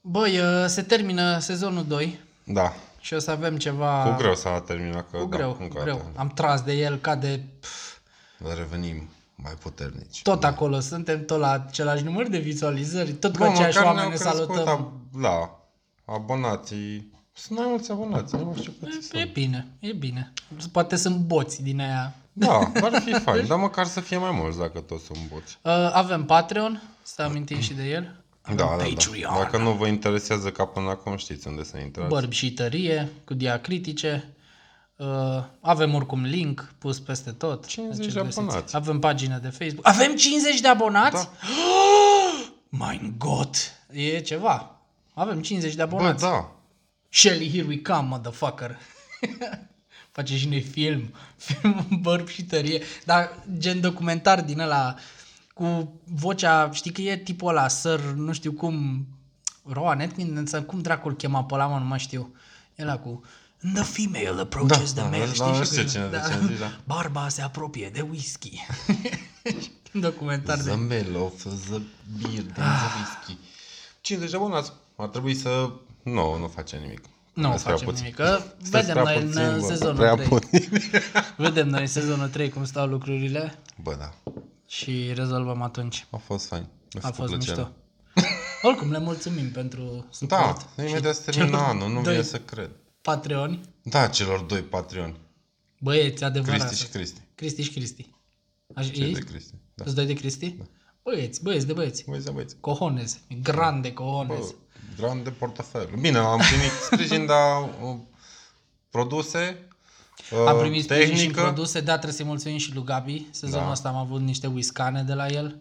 [0.00, 2.20] Băi, uh, se termină sezonul 2
[2.52, 4.02] Da, și o să avem ceva...
[4.02, 5.10] cu greu s-a terminat.
[5.10, 5.96] Că, Cu da, greu, încă cu o greu.
[5.96, 6.10] dată.
[6.16, 7.40] Am tras de el ca de...
[7.60, 7.96] pf,
[8.38, 10.22] Dar revenim mai puternici.
[10.22, 14.08] Tot acolo suntem, tot la același număr de vizualizări, tot cu Bă, aceiași măcar oameni
[14.10, 15.02] ne ne-au crescut, salutăm.
[15.14, 15.58] ab- da,
[16.04, 17.10] abonații.
[17.32, 19.20] Sunt mai mulți abonați, nu mai știu câți E, sunt.
[19.22, 20.32] e bine, e bine.
[20.72, 22.14] Poate sunt boți din aia.
[22.32, 25.58] Da, ar fi fain, dar măcar să fie mai mulți dacă toți sunt boți.
[25.62, 28.19] Uh, avem Patreon, să amintim și de el.
[28.42, 28.82] Avem Da, da, da.
[28.82, 29.34] Patreon.
[29.38, 32.08] Dacă nu vă interesează ca până acum, știți unde să intrați.
[32.08, 34.34] Bărbi și tărie, cu diacritice.
[34.96, 35.06] Uh,
[35.60, 37.66] avem oricum link pus peste tot.
[37.66, 38.40] 50 Deci de îl găsiți.
[38.44, 38.76] abonați.
[38.76, 39.88] Avem pagină de Facebook.
[39.88, 41.24] Avem 50 de abonați?
[41.24, 41.30] Da.
[42.86, 43.56] mein Gott!
[43.92, 44.80] E ceva.
[45.14, 46.22] Avem 50 de Bă, abonați.
[46.22, 46.50] da.
[47.08, 48.78] Shelly, here we come, motherfucker.
[50.12, 51.14] Face și noi film,
[51.46, 54.94] film bărbi și tărie, dar gen documentar din ăla
[55.60, 59.06] cu vocea, știi că e tipul ăla, Sir, nu știu cum,
[59.72, 62.34] Rowan Atkinson, cum dracul chema pe ăla, mă, nu mai știu.
[62.78, 63.24] Ăla cu
[63.74, 65.44] The female approaches Da, the da, male, da, știi?
[65.44, 66.70] da, Și știu cu- cine- de cine zici, da.
[66.94, 68.50] Barba se apropie de whisky.
[69.92, 70.62] documentar de...
[70.70, 71.80] The Mel of the
[72.20, 73.38] Beer and the Whisky.
[74.00, 74.72] 50 de abonați.
[74.96, 75.70] Ar trebui să...
[76.02, 77.00] Nu, nu face nimic.
[77.32, 78.02] Nu Sunteți prea facem puțini.
[78.02, 80.26] nimic, că Sunteți vedem prea noi în puțini, uh, bă, sezonul prea 3.
[80.28, 80.68] puțini.
[81.36, 84.14] Vedem noi în sezonul 3 cum stau lucrurile Bă, da.
[84.70, 86.06] Și rezolvăm atunci.
[86.10, 86.66] A fost fain.
[86.94, 87.56] Mi-a A făcut fost plăcere.
[87.56, 87.72] mișto.
[88.62, 90.68] Oricum, le mulțumim pentru Da, suport.
[90.88, 92.70] imediat Și se termină celor anul, nu doi vine să cred.
[93.02, 95.16] Patreoni, Da, celor doi Patreon.
[95.80, 96.66] băieți, adevărat.
[96.66, 97.20] Cristi și Cristi.
[97.34, 98.10] Cristi și Cristi.
[98.74, 99.12] Așa, Cei ei?
[99.12, 99.54] de Cristi.
[99.74, 99.84] Da.
[99.86, 100.56] Îți doi de Cristi?
[101.02, 102.04] Băieți, băieți de băieți.
[102.06, 102.56] Băieți, da, băieți.
[102.60, 104.54] Cojones, grande Bă, cojones.
[104.96, 105.88] grand de portofel.
[106.00, 107.96] Bine, am primit sprijin, dar uh,
[108.90, 109.68] produse,
[110.30, 113.26] uh, Am primit sprijin și în tehnică, produse, da, trebuie să-i mulțumim și lui Gabi.
[113.30, 113.70] Sezonul Da.
[113.72, 115.56] ăsta am avut niște whiskane de la el.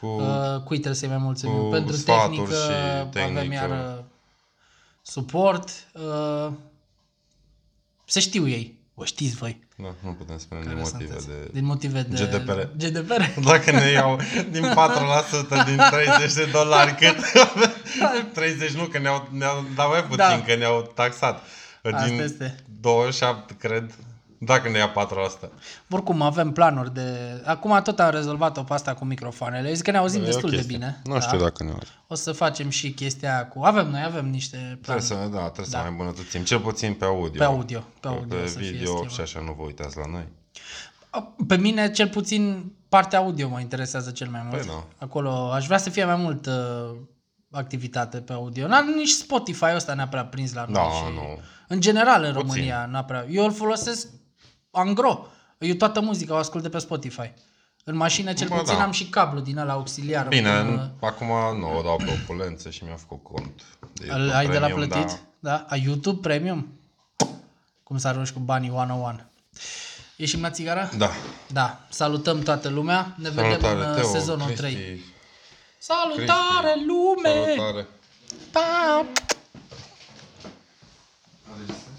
[0.00, 0.06] cu...
[0.06, 1.56] Uh, cui trebuie să-i mai mulțumim?
[1.62, 3.54] cu Pentru sfaturi tehnică, și avem tehnică.
[3.54, 4.04] iar uh,
[5.02, 5.68] suport.
[5.92, 6.48] Uh,
[8.04, 8.74] se știu ei.
[8.94, 9.64] O știți voi.
[9.76, 11.26] Da, nu putem spune din care motive sunteți.
[11.26, 11.48] de...
[11.52, 12.24] Din motive de...
[12.24, 12.60] GDPR.
[12.76, 13.22] GDPR.
[13.50, 14.18] Dacă ne iau
[14.50, 14.62] din
[15.62, 17.16] 4% din 30 de dolari cât
[18.34, 20.42] 30 nu, că ne-au, ne-au dat mai puțin, Da.
[20.46, 21.42] că ne-au taxat.
[21.94, 22.56] Asta Din este.
[22.80, 23.94] 27, cred,
[24.38, 25.48] dacă ne ia 4%.
[25.90, 27.10] Oricum, avem planuri de...
[27.44, 29.72] Acum tot am rezolvat-o pe asta cu microfoanele.
[29.72, 30.76] Zic că ne auzim E o destul de chestie.
[30.76, 31.00] bine.
[31.04, 31.90] Nu știu dacă ne auzi.
[32.06, 33.60] O să facem și chestia aia cu...
[33.62, 35.76] Avem, noi avem niște Trebuie planuri să, da, trebuie Da.
[35.76, 37.38] să mai îmbunătățim, cel puțin pe audio.
[37.38, 37.78] pe audio.
[37.78, 39.10] Pe Pe, audio pe să fie video schimbat.
[39.12, 40.24] și așa nu vă uitați la noi.
[41.46, 44.56] Pe mine, cel puțin, partea audio mă interesează cel mai mult.
[44.56, 44.84] Păi da.
[45.06, 46.96] Acolo aș vrea să fie mai mult uh,
[47.50, 48.66] activitate pe audio.
[48.66, 50.72] N-am nici Spotify ăsta n-a prea prins la noi.
[50.72, 51.38] Da, și nu.
[51.68, 52.48] În general, în Puțin.
[52.48, 53.26] România, n-a prea...
[53.30, 54.06] Eu îl folosesc
[54.70, 55.26] angro.
[55.58, 57.32] Eu toată muzica o ascult de pe Spotify.
[57.84, 58.82] În mașină, cel Bă, puțin, da.
[58.82, 60.26] am și cablu din ăla auxiliar.
[60.28, 61.26] Bine, Până- acum
[61.58, 63.62] nu o dau pe opulență și mi-a făcut cont.
[63.92, 65.18] De Îl YouTube ai de la Premium, plătit?
[65.38, 65.64] Da.
[65.68, 66.66] Ai YouTube Premium?
[67.82, 69.26] cum să arunci cu banii one-on-one.
[70.16, 70.90] Ieșim la țigară?
[70.96, 71.10] Da.
[71.52, 71.80] Da.
[71.88, 73.14] Salutăm toată lumea.
[73.16, 75.04] Ne vedem în Salutare, uh, Teo, sezonul Cristi, 3.
[75.78, 76.86] Salutare, Cristi.
[76.86, 77.44] lume!
[77.56, 77.86] Salutare.
[78.52, 79.06] Pa!
[81.56, 81.95] 받으셨어요?